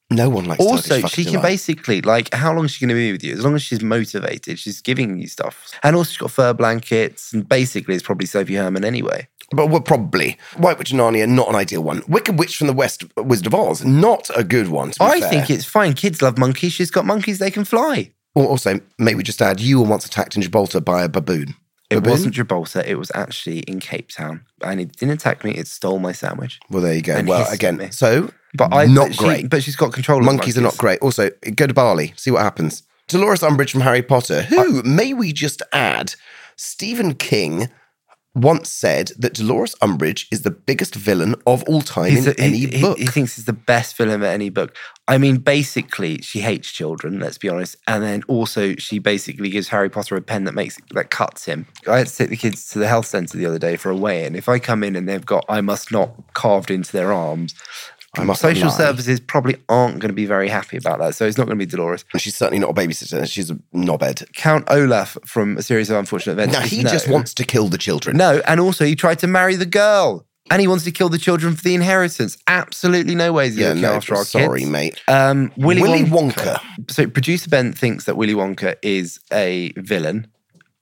No 0.10 0.30
one 0.30 0.46
likes 0.46 0.64
also, 0.64 1.08
she 1.08 1.24
can 1.24 1.34
delight. 1.34 1.48
basically 1.48 2.02
like 2.02 2.32
how 2.34 2.54
long 2.54 2.66
is 2.66 2.72
she 2.72 2.86
going 2.86 2.90
to 2.90 2.96
be 2.96 3.12
with 3.12 3.24
you? 3.24 3.34
As 3.34 3.44
long 3.44 3.56
as 3.56 3.64
she's 3.64 3.82
motivated, 3.82 4.60
she's 4.60 4.82
giving 4.82 5.18
you 5.18 5.28
stuff. 5.28 5.72
And 5.82 5.96
also, 5.96 6.10
she's 6.10 6.18
got 6.18 6.32
fur 6.32 6.54
blankets, 6.54 7.34
and 7.34 7.48
basically, 7.48 7.96
it's 7.96 8.04
probably 8.04 8.28
Sophie 8.28 8.56
Herman 8.56 8.86
anyway. 8.86 9.28
But 9.52 9.68
well, 9.68 9.82
probably. 9.82 10.38
White 10.58 10.78
Witch 10.78 10.92
of 10.92 11.00
Narnia, 11.00 11.28
not 11.28 11.50
an 11.50 11.56
ideal 11.56 11.84
one. 11.84 12.04
Wicked 12.08 12.38
Witch 12.38 12.58
from 12.58 12.68
the 12.68 12.74
West, 12.74 13.04
Wizard 13.18 13.48
of 13.48 13.56
Oz, 13.56 13.84
not 13.84 14.30
a 14.36 14.44
good 14.44 14.68
one. 14.68 14.92
To 14.92 15.00
be 15.00 15.06
I 15.06 15.20
fair. 15.20 15.30
think 15.30 15.50
it's 15.50 15.66
fine. 15.66 15.94
Kids 15.94 16.22
love 16.22 16.38
monkeys. 16.38 16.74
She's 16.74 16.92
got 16.92 17.06
monkeys; 17.06 17.40
they 17.40 17.52
can 17.52 17.66
fly. 17.66 18.12
Also, 18.36 18.80
maybe 18.98 19.22
just 19.24 19.42
add, 19.42 19.60
you 19.60 19.80
were 19.80 19.88
once 19.88 20.06
attacked 20.06 20.36
in 20.36 20.42
Gibraltar 20.42 20.80
by 20.82 21.04
a 21.04 21.10
baboon. 21.10 21.56
It 21.90 21.98
Baboon? 21.98 22.12
wasn't 22.12 22.34
Gibraltar. 22.34 22.82
It 22.86 22.98
was 22.98 23.12
actually 23.14 23.60
in 23.60 23.80
Cape 23.80 24.10
Town, 24.10 24.44
and 24.64 24.80
it 24.82 24.94
didn't 24.98 25.14
attack 25.14 25.44
me. 25.44 25.52
It 25.52 25.68
stole 25.68 26.00
my 26.00 26.12
sandwich. 26.12 26.60
Well, 26.70 26.82
there 26.82 26.96
you 26.96 27.02
go. 27.04 27.16
And 27.16 27.28
well, 27.28 27.48
again, 27.52 27.78
me. 27.78 27.90
so 27.92 28.32
But 28.56 28.74
I 28.74 28.86
not 28.86 29.10
but 29.10 29.14
she- 29.16 29.24
great. 29.24 29.50
but 29.50 29.62
she's 29.64 29.76
got 29.76 29.94
control. 29.94 30.20
of 30.20 30.26
Monkeys 30.26 30.58
are 30.58 30.62
not 30.62 30.78
great. 30.78 31.00
Also, 31.02 31.30
go 31.56 31.68
to 31.68 31.74
Bali, 31.74 32.14
see 32.16 32.32
what 32.32 32.42
happens. 32.42 32.82
Dolores 33.08 33.42
Umbridge 33.42 33.70
from 33.70 33.82
Harry 33.82 34.02
Potter, 34.02 34.42
who, 34.44 34.82
may 34.82 35.14
we 35.14 35.34
just 35.34 35.62
add, 35.72 36.16
Stephen 36.56 37.14
King 37.14 37.70
once 38.36 38.70
said 38.70 39.12
that 39.20 39.34
Dolores 39.36 39.76
Umbridge 39.76 40.26
is 40.32 40.42
the 40.42 40.50
biggest 40.52 40.96
villain 40.96 41.36
of 41.46 41.64
all 41.64 41.82
time 41.82 42.10
He's 42.12 42.26
in 42.26 42.34
a- 42.38 42.42
any 42.42 42.58
he, 42.58 42.68
he- 42.68 42.82
book. 42.82 42.98
He, 42.98 43.06
thinks 43.06 43.38
it's 43.38 43.46
the 43.46 43.54
best 43.54 43.96
villain 43.96 44.16
of 44.16 44.24
any 44.24 44.50
book. 44.50 44.76
I 45.08 45.18
mean, 45.18 45.38
basically, 45.38 46.22
she 46.22 46.40
hates 46.40 46.72
children. 46.72 47.20
Let's 47.20 47.38
be 47.38 47.50
honest. 47.50 47.76
And 47.88 48.02
then 48.02 48.24
also, 48.28 48.74
she 48.76 49.00
basically 49.00 49.50
gives 49.50 49.68
Harry 49.68 49.90
Potter 49.90 50.16
a 50.16 50.22
pen 50.22 50.46
that 50.46 50.54
makes 50.54 50.78
that 50.92 51.10
cuts 51.10 51.46
him. 51.46 51.68
I 51.88 51.98
had 52.00 52.08
to 52.08 52.16
take 52.16 52.30
the 52.30 52.38
kids 52.38 52.70
to 52.70 52.80
the 52.80 52.88
health 52.88 53.06
centre 53.06 53.38
the 53.38 53.46
other 53.46 53.60
day 53.60 53.76
for 53.76 53.90
a 53.92 53.96
weigh-in. 53.96 54.36
If 54.36 54.48
I 54.48 54.60
come 54.60 54.84
in 54.84 54.96
and 54.96 55.08
they've 55.08 55.26
got 55.26 55.44
"I 55.50 55.60
must 55.62 55.92
not" 55.92 56.34
carved 56.34 56.72
into 56.72 56.92
their 56.94 57.12
arms, 57.12 57.54
I 58.16 58.24
must 58.24 58.42
social 58.42 58.70
services 58.70 59.20
probably 59.20 59.56
aren't 59.70 60.00
going 60.00 60.10
to 60.10 60.16
be 60.16 60.26
very 60.26 60.48
happy 60.48 60.78
about 60.78 61.00
that. 61.00 61.16
So 61.16 61.26
it's 61.26 61.38
not 61.38 61.46
going 61.46 61.58
to 61.58 61.66
be 61.66 61.70
Dolores. 61.70 62.06
She's 62.18 62.36
certainly 62.36 62.60
not 62.60 62.70
a 62.70 62.74
babysitter. 62.74 63.28
She's 63.30 63.50
a 63.50 63.56
knobhead. 63.74 64.32
Count 64.34 64.66
Olaf 64.70 65.18
from 65.26 65.58
A 65.58 65.64
Series 65.64 65.90
of 65.90 65.98
Unfortunate 65.98 66.34
Events. 66.34 66.54
Now, 66.54 66.62
he 66.62 66.84
no. 66.84 66.92
just 66.92 67.10
wants 67.10 67.34
to 67.34 67.44
kill 67.44 67.70
the 67.70 67.78
children. 67.78 68.16
No, 68.18 68.42
and 68.46 68.60
also 68.60 68.86
he 68.86 68.96
tried 68.96 69.20
to 69.20 69.28
marry 69.28 69.56
the 69.56 69.66
girl. 69.66 70.28
And 70.52 70.60
he 70.60 70.68
wants 70.68 70.84
to 70.84 70.92
kill 70.92 71.08
the 71.08 71.18
children 71.18 71.56
for 71.56 71.64
the 71.64 71.74
inheritance. 71.74 72.38
Absolutely 72.48 73.16
no 73.16 73.32
ways 73.32 73.54
he's 73.54 73.62
yeah, 73.62 73.70
looking 73.70 73.82
no, 73.84 73.94
after 73.94 74.16
our 74.16 74.26
sorry, 74.26 74.60
kids. 74.60 74.72
mate. 74.72 75.02
Um, 75.08 75.54
Willy, 75.56 75.82
Willy 75.82 76.04
Wonka. 76.04 76.60
So 76.92 77.08
producer 77.08 77.50
Ben 77.50 77.72
thinks 77.72 78.04
that 78.06 78.18
Willy 78.18 78.34
Wonka 78.34 78.76
is 78.82 79.20
a 79.32 79.72
villain. 79.78 80.28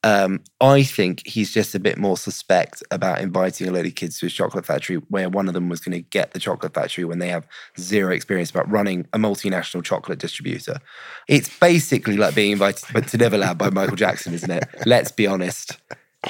Um, 0.04 0.44
I 0.60 0.82
think 0.84 1.26
he's 1.28 1.54
just 1.54 1.76
a 1.76 1.80
bit 1.80 1.98
more 1.98 2.18
suspect 2.18 2.82
about 2.90 3.22
inviting 3.22 3.68
a 3.68 3.72
load 3.72 3.86
of 3.86 3.94
kids 3.94 4.18
to 4.20 4.26
his 4.26 4.34
chocolate 4.34 4.66
factory, 4.66 4.96
where 5.10 5.30
one 5.30 5.48
of 5.48 5.54
them 5.54 5.70
was 5.70 5.80
going 5.80 5.94
to 5.94 6.10
get 6.10 6.32
the 6.32 6.40
chocolate 6.40 6.74
factory 6.74 7.06
when 7.06 7.20
they 7.20 7.28
have 7.28 7.48
zero 7.80 8.12
experience 8.12 8.50
about 8.50 8.70
running 8.70 9.08
a 9.14 9.20
multinational 9.20 9.84
chocolate 9.84 10.20
distributor. 10.20 10.80
It's 11.28 11.56
basically 11.60 12.18
like 12.18 12.34
being 12.34 12.52
invited 12.52 13.08
to 13.08 13.18
Neverland 13.18 13.60
by 13.60 13.70
Michael 13.70 13.96
Jackson, 13.96 14.34
isn't 14.34 14.50
it? 14.50 14.68
Let's 14.86 15.12
be 15.12 15.28
honest. 15.28 15.78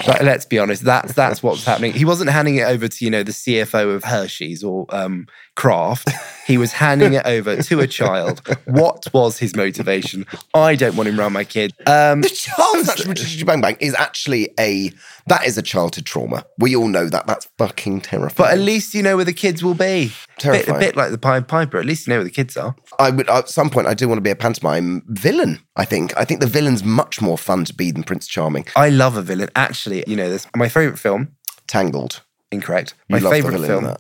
But 0.06 0.24
let's 0.24 0.46
be 0.46 0.58
honest, 0.58 0.84
that's 0.84 1.14
that's 1.14 1.44
what's 1.44 1.66
happening. 1.66 1.92
He 1.92 2.06
wasn't 2.06 2.30
handing 2.30 2.56
it 2.56 2.64
over 2.64 2.88
to 2.88 3.06
you 3.06 3.12
know 3.12 3.24
the 3.24 3.34
CFO 3.34 3.94
of 3.94 4.06
Hershey's 4.06 4.64
or 4.64 4.86
um, 4.90 5.28
Kraft. 5.62 6.10
He 6.48 6.58
was 6.58 6.72
handing 6.74 7.14
it 7.14 7.24
over 7.26 7.62
to 7.62 7.80
a 7.82 7.88
child. 7.88 8.42
What 8.66 9.06
was 9.14 9.38
his 9.38 9.56
motivation? 9.56 10.26
I 10.56 10.76
don't 10.76 10.96
want 10.96 11.08
him 11.08 11.20
around 11.20 11.34
my 11.34 11.44
kid. 11.44 11.72
Um, 11.86 12.22
The 12.22 12.30
child 12.30 12.86
touch 12.88 13.46
bang 13.46 13.62
bang 13.62 13.78
is 13.80 13.94
actually 13.94 14.50
a 14.60 14.92
that 15.28 15.46
is 15.46 15.60
a 15.60 15.62
childhood 15.62 16.08
trauma. 16.08 16.44
We 16.58 16.76
all 16.76 16.88
know 16.88 17.08
that. 17.10 17.28
That's 17.28 17.48
fucking 17.60 18.02
terrifying. 18.02 18.34
but 18.36 18.52
at 18.52 18.58
least 18.58 18.96
you 18.96 19.04
know 19.04 19.16
where 19.18 19.24
the 19.26 19.34
kids 19.34 19.64
will 19.64 19.76
be. 19.76 20.12
Bit, 20.42 20.68
a 20.68 20.80
bit 20.80 20.96
like 20.96 21.12
the 21.12 21.20
Pied 21.20 21.48
Piper. 21.48 21.78
At 21.78 21.86
least 21.86 22.08
you 22.08 22.12
know 22.12 22.18
where 22.18 22.24
the 22.32 22.32
kids 22.32 22.58
are. 22.58 22.76
I 22.98 23.12
would 23.12 23.30
at 23.30 23.48
some 23.48 23.70
point 23.70 23.86
I 23.86 23.94
do 23.94 24.08
want 24.08 24.18
to 24.18 24.24
be 24.24 24.32
a 24.32 24.36
pantomime 24.36 25.04
villain. 25.10 25.60
I 25.76 25.86
think 25.86 26.18
I 26.18 26.26
think 26.26 26.40
the 26.42 26.48
villain's 26.48 26.84
much 26.84 27.22
more 27.22 27.38
fun 27.38 27.66
to 27.66 27.74
be 27.74 27.92
than 27.92 28.04
Prince 28.04 28.26
Charming. 28.26 28.66
I 28.76 28.90
love 28.90 29.16
a 29.16 29.22
villain. 29.22 29.50
Actually, 29.56 30.04
you 30.08 30.16
know 30.16 30.30
this. 30.30 30.48
My 30.56 30.70
favorite 30.70 30.98
film. 30.98 31.36
Tangled. 31.68 32.24
Incorrect. 32.52 32.96
My 33.10 33.20
favorite 33.20 33.62
film. 33.66 33.96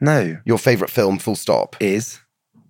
No, 0.00 0.36
Your 0.44 0.58
favorite 0.58 0.90
film, 0.90 1.18
full 1.18 1.36
stop. 1.36 1.76
is 1.80 2.20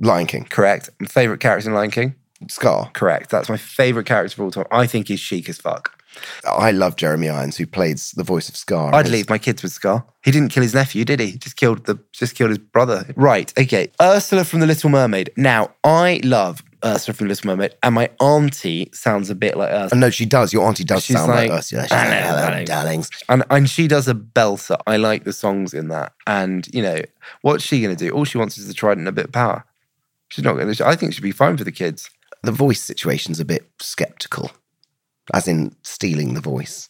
Lion 0.01 0.27
King. 0.27 0.45
correct. 0.45 0.91
My 1.01 1.07
favorite 1.09 1.41
character 1.41 1.69
in 1.69 1.75
Lion 1.75 1.91
King. 1.91 2.15
Scar. 2.49 2.91
Correct. 2.93 3.31
That's 3.31 3.49
my 3.49 3.57
favorite 3.57 4.05
character 4.07 4.35
of 4.41 4.45
all 4.45 4.51
time. 4.51 4.67
I 4.71 4.87
think 4.87 5.09
he's 5.09 5.21
chic 5.21 5.49
as 5.49 5.57
fuck. 5.59 5.93
I 6.47 6.71
love 6.71 6.97
Jeremy 6.97 7.29
Irons, 7.31 7.57
who 7.57 7.67
plays 7.67 8.13
the 8.17 8.23
voice 8.25 8.49
of 8.49 8.57
Scar. 8.57 8.95
I'd 8.95 9.07
His- 9.07 9.13
leave 9.13 9.31
my 9.31 9.39
kids 9.39 9.63
with 9.63 9.73
Scar. 9.73 10.05
He 10.23 10.31
didn't 10.31 10.51
kill 10.51 10.63
his 10.63 10.75
nephew, 10.75 11.05
did 11.05 11.21
he? 11.21 11.33
Just 11.39 11.57
killed 11.57 11.85
the 11.87 11.99
just 12.13 12.35
killed 12.35 12.51
his 12.51 12.59
brother. 12.59 13.07
Right. 13.17 13.53
Okay. 13.59 13.91
Ursula 14.01 14.45
from 14.45 14.61
the 14.61 14.67
Little 14.67 14.91
Mermaid. 14.91 15.31
Now, 15.37 15.71
I 15.83 16.21
love 16.25 16.63
Ursula 16.85 17.15
from 17.15 17.29
Little 17.29 17.49
Mermaid, 17.49 17.75
and 17.83 17.95
my 17.95 18.11
auntie 18.21 18.91
sounds 18.93 19.31
a 19.31 19.35
bit 19.35 19.57
like 19.57 19.71
Ursula. 19.71 20.01
no, 20.01 20.11
she 20.11 20.27
does. 20.27 20.53
Your 20.53 20.67
auntie 20.67 20.85
does 20.85 21.05
She's 21.05 21.17
sound 21.17 21.31
like, 21.31 21.51
like, 21.51 21.59
Ursula. 21.59 21.83
She's 21.83 21.93
"I 21.93 22.09
like, 22.09 22.25
hello, 22.25 22.41
darling." 22.41 22.65
darlings. 22.65 23.11
And 23.29 23.45
and 23.51 23.71
she 23.71 23.89
does 23.89 24.09
a 24.09 24.15
belter. 24.15 24.79
I 24.87 24.97
like 24.97 25.25
the 25.25 25.33
songs 25.33 25.75
in 25.75 25.89
that. 25.89 26.13
And 26.27 26.69
you 26.73 26.83
know, 26.83 27.01
what's 27.43 27.65
she 27.65 27.83
gonna 27.83 27.97
do? 27.97 28.11
All 28.11 28.25
she 28.25 28.39
wants 28.39 28.59
is 28.59 28.69
the 28.69 28.75
trident 28.75 29.07
and 29.07 29.09
a 29.09 29.13
bit 29.13 29.27
of 29.27 29.33
power. 29.33 29.65
She's 30.29 30.45
not 30.45 30.55
gonna 30.55 30.75
I 30.85 30.97
think 30.97 31.15
she'd 31.15 31.23
be 31.23 31.33
fine 31.33 31.57
for 31.57 31.65
the 31.65 31.73
kids. 31.73 32.11
The 32.43 32.53
voice 32.53 32.83
situation's 32.83 33.41
a 33.41 33.45
bit 33.45 33.69
skeptical, 33.81 34.51
as 35.33 35.49
in 35.49 35.75
stealing 35.83 36.35
the 36.35 36.41
voice. 36.41 36.89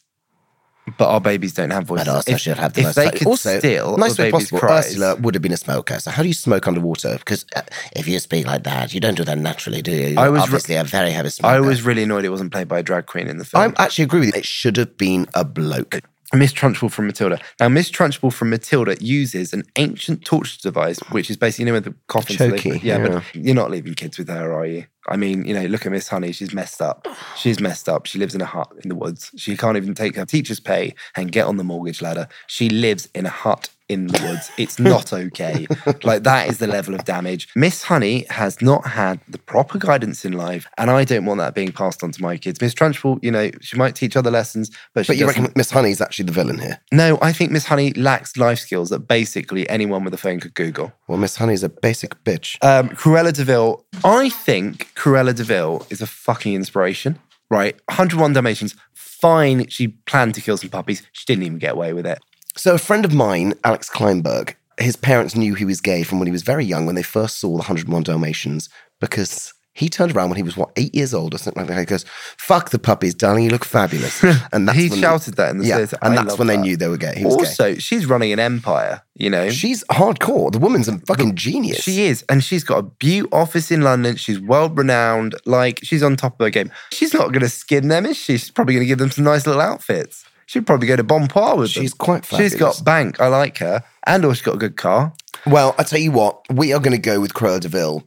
But 0.99 1.09
our 1.09 1.21
babies 1.21 1.55
don't 1.55 1.71
have 1.71 1.85
voices. 1.85 2.07
But 2.07 2.17
Ursula 2.19 2.35
if, 2.37 2.41
should 2.41 2.59
have 2.59 2.73
the 2.75 2.81
if 2.81 2.87
most 2.87 2.95
they 2.95 3.05
fun. 3.09 3.19
could 3.19 3.27
also, 3.27 3.59
steal 3.59 3.97
nice 3.97 4.19
way 4.19 4.31
possible. 4.31 4.59
cries, 4.61 4.87
Ursula 4.93 5.17
would 5.17 5.35
have 5.35 5.43
been 5.43 5.53
a 5.53 5.57
smoker. 5.57 5.99
So 5.99 6.11
how 6.13 6.23
do 6.23 6.29
you 6.29 6.35
smoke 6.35 6.67
underwater? 6.69 7.19
Because 7.19 7.45
uh, 7.57 7.63
if 7.95 8.07
you 8.07 8.19
speak 8.21 8.47
like 8.47 8.63
that, 8.65 8.95
you 8.95 9.01
don't 9.01 9.17
do 9.17 9.25
that 9.25 9.39
naturally, 9.39 9.83
do 9.83 9.91
you? 9.91 10.09
You're 10.09 10.21
I 10.21 10.29
was 10.29 10.41
re- 10.41 10.45
obviously 10.45 10.77
a 10.77 10.85
very 10.85 11.11
heavy 11.11 11.31
smoker. 11.31 11.55
I 11.55 11.61
was 11.61 11.83
really 11.83 12.05
annoyed 12.05 12.25
it 12.25 12.29
wasn't 12.29 12.53
played 12.53 12.69
by 12.69 12.79
a 12.79 12.83
drag 12.83 13.07
queen 13.07 13.27
in 13.27 13.39
the 13.39 13.45
film. 13.45 13.75
I 13.77 13.83
actually 13.83 14.05
agree 14.05 14.21
with 14.21 14.35
you. 14.35 14.39
It 14.39 14.47
should 14.47 14.77
have 14.77 14.97
been 14.97 15.27
a 15.35 15.45
bloke. 15.45 16.01
Miss 16.39 16.53
Trunchbull 16.53 16.91
from 16.91 17.07
Matilda. 17.07 17.41
Now, 17.61 17.69
Miss 17.69 17.91
Trunchbull 17.91 18.33
from 18.33 18.51
Matilda 18.51 18.97
uses 19.01 19.53
an 19.53 19.65
ancient 19.77 20.25
torture 20.25 20.59
device, 20.63 20.99
which 21.11 21.31
is 21.31 21.37
basically, 21.37 21.65
you 21.65 21.67
know, 21.67 21.75
with 21.75 21.85
the 21.85 21.95
coffin. 22.09 22.37
Chokey, 22.37 22.83
yeah, 22.83 22.99
yeah. 22.99 23.09
but 23.09 23.35
you're 23.35 23.55
not 23.55 23.71
leaving 23.71 23.95
kids 23.95 24.19
with 24.19 24.29
her, 24.29 24.53
are 24.53 24.67
you? 24.67 24.87
I 25.09 25.17
mean, 25.17 25.45
you 25.45 25.55
know, 25.55 25.65
look 25.67 25.87
at 25.87 25.93
Miss 25.93 26.09
Honey. 26.09 26.33
She's 26.33 26.53
messed 26.53 26.83
up. 26.83 27.07
She's 27.37 27.61
messed 27.61 27.89
up. 27.89 28.07
She 28.07 28.19
lives 28.19 28.35
in 28.35 28.41
a 28.41 28.47
hut 28.47 28.73
in 28.83 28.89
the 28.89 28.95
woods. 28.95 29.31
She 29.37 29.57
can't 29.57 29.77
even 29.77 29.95
take 29.95 30.17
her 30.17 30.25
teacher's 30.25 30.61
pay 30.61 30.95
and 31.15 31.31
get 31.31 31.47
on 31.47 31.57
the 31.57 31.65
mortgage 31.65 32.03
ladder. 32.03 32.29
She 32.47 32.69
lives 32.69 33.09
in 33.15 33.27
a 33.27 33.31
hut 33.31 33.71
in 33.89 34.09
the 34.09 34.23
woods. 34.27 34.51
It's 34.57 34.79
not 34.79 35.13
okay. 35.13 35.67
like, 36.03 36.23
that 36.25 36.49
is 36.49 36.59
the 36.59 36.67
level 36.67 36.95
of 36.95 37.05
damage. 37.05 37.49
Miss 37.55 37.85
Honey 37.85 38.27
has 38.31 38.61
not 38.61 38.87
had 38.87 39.21
the 39.29 39.39
proper 39.39 39.79
guidance 39.79 40.25
in 40.25 40.33
life, 40.33 40.67
and 40.79 40.91
I 40.91 41.05
don't 41.05 41.25
want 41.25 41.39
that 41.39 41.55
being 41.55 41.73
passed 41.73 42.03
on 42.03 42.11
to 42.13 42.23
my 42.23 42.37
kids. 42.37 42.61
Miss 42.61 42.75
Trunchbull, 42.75 43.23
you 43.23 43.31
know, 43.31 43.51
she 43.61 43.77
might 43.77 43.95
teach 43.95 44.17
other 44.17 44.31
lessons, 44.31 44.71
but 44.95 45.07
she 45.07 45.11
But 45.13 45.19
you 45.19 45.27
reckon 45.27 45.53
Miss 45.57 45.71
Honey's 45.71 46.01
actually 46.01 46.27
the 46.27 46.33
villain 46.33 46.59
here? 46.59 46.81
no, 46.93 47.19
I 47.23 47.33
think 47.33 47.51
Miss 47.51 47.67
Honey 47.67 47.93
lacks 47.93 48.37
life 48.37 48.59
skills 48.59 48.91
that 48.91 49.01
basically 49.01 49.69
anyone 49.69 50.05
with 50.05 50.15
a 50.15 50.19
phone 50.19 50.41
could 50.41 50.55
Google. 50.55 50.93
Well, 51.09 51.19
Miss 51.19 51.37
Honey's 51.37 51.63
a 51.63 51.69
basic 51.69 52.23
bitch. 52.25 52.57
Um, 52.65 52.89
Cruella 52.91 53.33
de 53.33 53.45
Vil, 53.45 53.85
I 54.05 54.29
think 54.29 54.93
Cruella 54.95 55.35
de 55.35 55.45
Vil 55.45 55.87
is 55.91 56.01
a 56.01 56.07
fucking 56.07 56.55
inspiration, 56.55 57.19
right? 57.51 57.77
101 57.89 58.33
Dalmatians, 58.33 58.75
fine, 58.95 59.69
she 59.69 59.89
planned 59.89 60.35
to 60.35 60.41
kill 60.41 60.57
some 60.57 60.71
puppies. 60.71 61.03
She 61.13 61.25
didn't 61.27 61.45
even 61.45 61.59
get 61.59 61.73
away 61.73 61.93
with 61.93 62.07
it. 62.07 62.19
So 62.57 62.75
a 62.75 62.79
friend 62.79 63.05
of 63.05 63.13
mine, 63.13 63.55
Alex 63.65 63.91
Kleinberg, 63.91 64.55
his 64.79 64.97
parents 64.97 65.37
knew 65.37 65.55
he 65.55 65.65
was 65.65 65.81
gay 65.81 66.03
from 66.03 66.19
when 66.19 66.27
he 66.27 66.33
was 66.33 66.43
very 66.43 66.65
young 66.65 66.87
when 66.87 66.95
they 66.95 67.03
first 67.03 67.39
saw 67.39 67.49
the 67.51 67.59
101 67.59 68.03
Dalmatians 68.03 68.69
because 69.01 69.53
he 69.75 69.91
turned 69.91 70.17
around 70.17 70.31
when 70.31 70.39
he 70.39 70.43
was, 70.43 70.57
what, 70.57 70.71
eight 70.77 70.95
years 70.95 71.13
old 71.13 71.35
or 71.35 71.39
something 71.39 71.63
like 71.63 71.69
that. 71.69 71.79
He 71.79 71.85
goes, 71.85 72.07
fuck 72.39 72.71
the 72.71 72.79
puppies, 72.79 73.15
darling, 73.15 73.45
you 73.45 73.51
look 73.51 73.65
fabulous. 73.65 74.25
And 74.53 74.67
that's 74.67 74.79
He 74.79 74.89
when 74.89 75.01
shouted 75.01 75.35
that 75.35 75.51
in 75.51 75.59
the 75.59 75.67
yeah, 75.67 75.77
theatre. 75.77 75.99
And 76.01 76.19
I 76.19 76.23
that's 76.23 76.39
when 76.39 76.49
they 76.49 76.57
knew 76.57 76.79
they 76.79 76.89
were 76.89 76.97
gay. 76.97 77.15
He 77.19 77.27
was 77.27 77.37
gay. 77.37 77.43
Also, 77.43 77.75
she's 77.75 78.07
running 78.07 78.33
an 78.33 78.39
empire, 78.39 79.03
you 79.15 79.29
know? 79.29 79.51
She's 79.51 79.85
hardcore. 79.85 80.51
The 80.51 80.59
woman's 80.59 80.89
a 80.89 80.99
fucking 81.01 81.35
genius. 81.35 81.83
She 81.83 82.07
is, 82.07 82.25
and 82.31 82.43
she's 82.43 82.65
got 82.65 82.79
a 82.79 82.83
beaut 82.85 83.29
office 83.33 83.71
in 83.71 83.83
London. 83.83 84.17
She's 84.17 84.41
world 84.41 84.79
renowned. 84.79 85.35
Like 85.45 85.81
she's 85.83 86.03
on 86.03 86.17
top 86.17 86.41
of 86.41 86.45
her 86.47 86.51
game. 86.51 86.73
She's 86.91 87.13
not 87.13 87.33
going 87.33 87.41
to 87.41 87.51
skin 87.51 87.89
them, 87.89 88.07
is 88.07 88.17
she? 88.17 88.39
She's 88.39 88.51
probably 88.51 88.75
going 88.75 88.85
to 88.85 88.89
give 88.89 88.99
them 88.99 89.11
some 89.11 89.25
nice 89.25 89.47
little 89.47 89.61
outfits. 89.61 90.25
She'd 90.47 90.67
probably 90.67 90.87
go 90.89 90.97
to 90.97 91.05
Bonpoint 91.05 91.59
with 91.59 91.75
them. 91.75 91.83
She's 91.83 91.93
quite 91.95 92.25
She's 92.25 92.55
got 92.55 92.83
bank. 92.85 93.21
I 93.21 93.27
like 93.29 93.59
her, 93.59 93.83
and 94.07 94.25
also 94.25 94.35
she's 94.35 94.43
got 94.45 94.55
a 94.55 94.59
good 94.59 94.77
car. 94.77 95.13
Well, 95.47 95.75
I 95.79 95.83
tell 95.83 95.99
you 96.01 96.13
what, 96.13 96.41
we 96.51 96.73
are 96.73 96.81
going 96.81 96.93
to 96.93 96.99
go 96.99 97.21
with 97.21 97.35
Cruella 97.35 97.61
de 97.61 97.69
Vil 97.69 98.05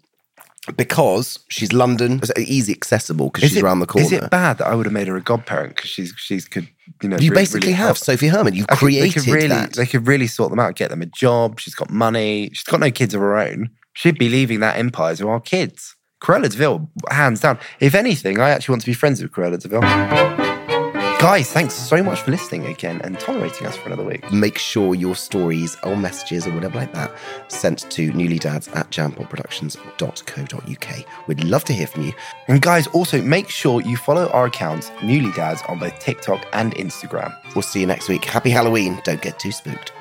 because 0.78 1.40
she's 1.50 1.74
London, 1.74 2.20
it's 2.24 2.32
easy 2.38 2.74
accessible 2.74 3.28
because 3.30 3.44
Is 3.46 3.50
she's 3.52 3.58
it- 3.60 3.64
around 3.64 3.80
the 3.80 3.86
corner. 3.88 4.06
Is 4.06 4.12
it 4.12 4.30
bad 4.30 4.58
that 4.60 4.68
I 4.68 4.76
would 4.76 4.86
have 4.86 4.94
made 4.94 5.08
her 5.08 5.16
a 5.18 5.22
godparent 5.22 5.76
because 5.76 5.90
she's 5.90 6.14
she's 6.18 6.48
could 6.48 6.68
you 7.02 7.10
know 7.10 7.18
you 7.18 7.32
really- 7.32 7.42
basically 7.42 7.68
really 7.68 7.74
have 7.74 7.86
help. 7.88 7.98
Sophie 7.98 8.28
Herman. 8.28 8.54
You 8.56 8.64
I 8.70 8.76
could- 8.76 8.80
created 8.80 9.10
they 9.10 9.26
could 9.26 9.34
really, 9.34 9.48
that. 9.48 9.74
They 9.74 9.86
could 9.86 10.08
really 10.08 10.28
sort 10.28 10.50
them 10.52 10.60
out, 10.60 10.76
get 10.76 10.90
them 10.92 11.02
a 11.02 11.06
job. 11.08 11.60
She's 11.60 11.76
got 11.76 11.90
money. 11.90 12.50
She's 12.54 12.64
got 12.64 12.80
no 12.80 12.92
kids 12.92 13.14
of 13.14 13.22
her 13.22 13.38
own. 13.38 13.70
She'd 13.94 14.18
be 14.20 14.30
leaving 14.30 14.60
that 14.62 14.78
empire 14.78 15.16
to 15.16 15.28
our 15.30 15.40
kids. 15.42 15.96
Cruella 16.22 16.50
de 16.50 16.58
Vil, 16.58 16.90
hands 17.10 17.40
down. 17.42 17.58
If 17.80 17.96
anything, 17.96 18.40
I 18.40 18.50
actually 18.50 18.74
want 18.74 18.82
to 18.82 18.88
be 18.88 18.94
friends 18.94 19.22
with 19.22 19.32
Cruella 19.32 19.58
de 19.60 19.68
Vil. 19.70 20.59
Guys, 21.20 21.52
thanks 21.52 21.74
so 21.74 22.02
much 22.02 22.22
for 22.22 22.32
listening 22.32 22.66
again 22.68 23.02
and 23.04 23.20
tolerating 23.20 23.68
us 23.68 23.76
for 23.76 23.88
another 23.88 24.06
week. 24.06 24.32
Make 24.32 24.58
sure 24.58 24.96
your 24.96 25.18
stories 25.18 25.76
or 25.84 25.98
messages 25.98 26.48
or 26.48 26.52
whatever 26.52 26.80
like 26.80 26.94
that 26.94 27.12
sent 27.50 27.80
to 27.92 28.14
newlydads 28.14 28.74
at 28.74 28.90
jampotproductions.co.uk. 28.90 31.06
We'd 31.28 31.44
love 31.44 31.66
to 31.66 31.74
hear 31.74 31.88
from 31.88 32.04
you. 32.04 32.14
And 32.48 32.62
guys, 32.62 32.88
also 32.88 33.22
make 33.22 33.50
sure 33.50 33.82
you 33.82 33.98
follow 33.98 34.30
our 34.30 34.46
accounts, 34.46 34.92
Newly 35.04 35.34
Dads, 35.34 35.62
on 35.68 35.80
both 35.80 36.00
TikTok 36.00 36.46
and 36.54 36.74
Instagram. 36.76 37.36
We'll 37.54 37.64
see 37.64 37.82
you 37.82 37.88
next 37.88 38.08
week. 38.08 38.24
Happy 38.24 38.50
Halloween. 38.50 39.02
Don't 39.04 39.22
get 39.22 39.40
too 39.40 39.52
spooked. 39.52 39.92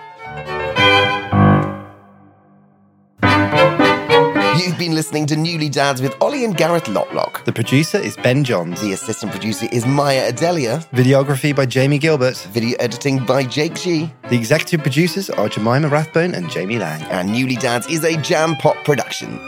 You've 4.59 4.77
been 4.77 4.97
listening 4.97 5.25
to 5.27 5.37
Newly 5.37 5.69
Dads 5.69 6.03
with 6.03 6.21
Ollie 6.21 6.45
and 6.45 6.57
Gareth 6.57 6.89
Locke-Locke. 6.89 7.45
The 7.45 7.53
producer 7.53 7.97
is 7.97 8.17
Ben 8.17 8.43
Johns. 8.43 8.81
The 8.81 8.93
assistant 8.93 9.31
producer 9.31 9.69
is 9.71 9.87
Maia 9.87 10.31
Adelia. 10.31 10.79
Videography 10.93 11.55
by 11.55 11.65
Jamie 11.65 11.99
Gilbert. 12.01 12.37
Video 12.51 12.77
editing 12.81 13.25
by 13.25 13.45
Jake 13.45 13.75
G. 13.75 14.13
The 14.29 14.37
executive 14.37 14.81
producers 14.81 15.31
are 15.31 15.49
Jemima 15.49 15.87
Rathbone 15.87 16.35
and 16.35 16.51
Jamie 16.51 16.81
Lang. 16.81 17.01
And 17.03 17.31
Newly 17.31 17.55
Dads 17.55 17.89
is 17.89 18.03
a 18.03 18.17
Jam 18.21 18.57
Pop 18.57 18.75
production. 18.85 19.39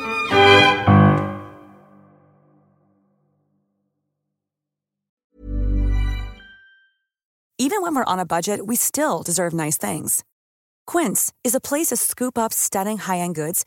Even 7.58 7.82
when 7.82 7.96
we're 7.96 8.04
on 8.04 8.20
a 8.20 8.24
budget, 8.24 8.64
we 8.64 8.76
still 8.76 9.24
deserve 9.24 9.52
nice 9.52 9.76
things. 9.76 10.22
Quince 10.86 11.32
is 11.42 11.56
a 11.56 11.60
place 11.60 11.88
to 11.88 11.96
scoop 11.96 12.38
up 12.38 12.52
stunning 12.52 12.98
high-end 12.98 13.34
goods 13.34 13.66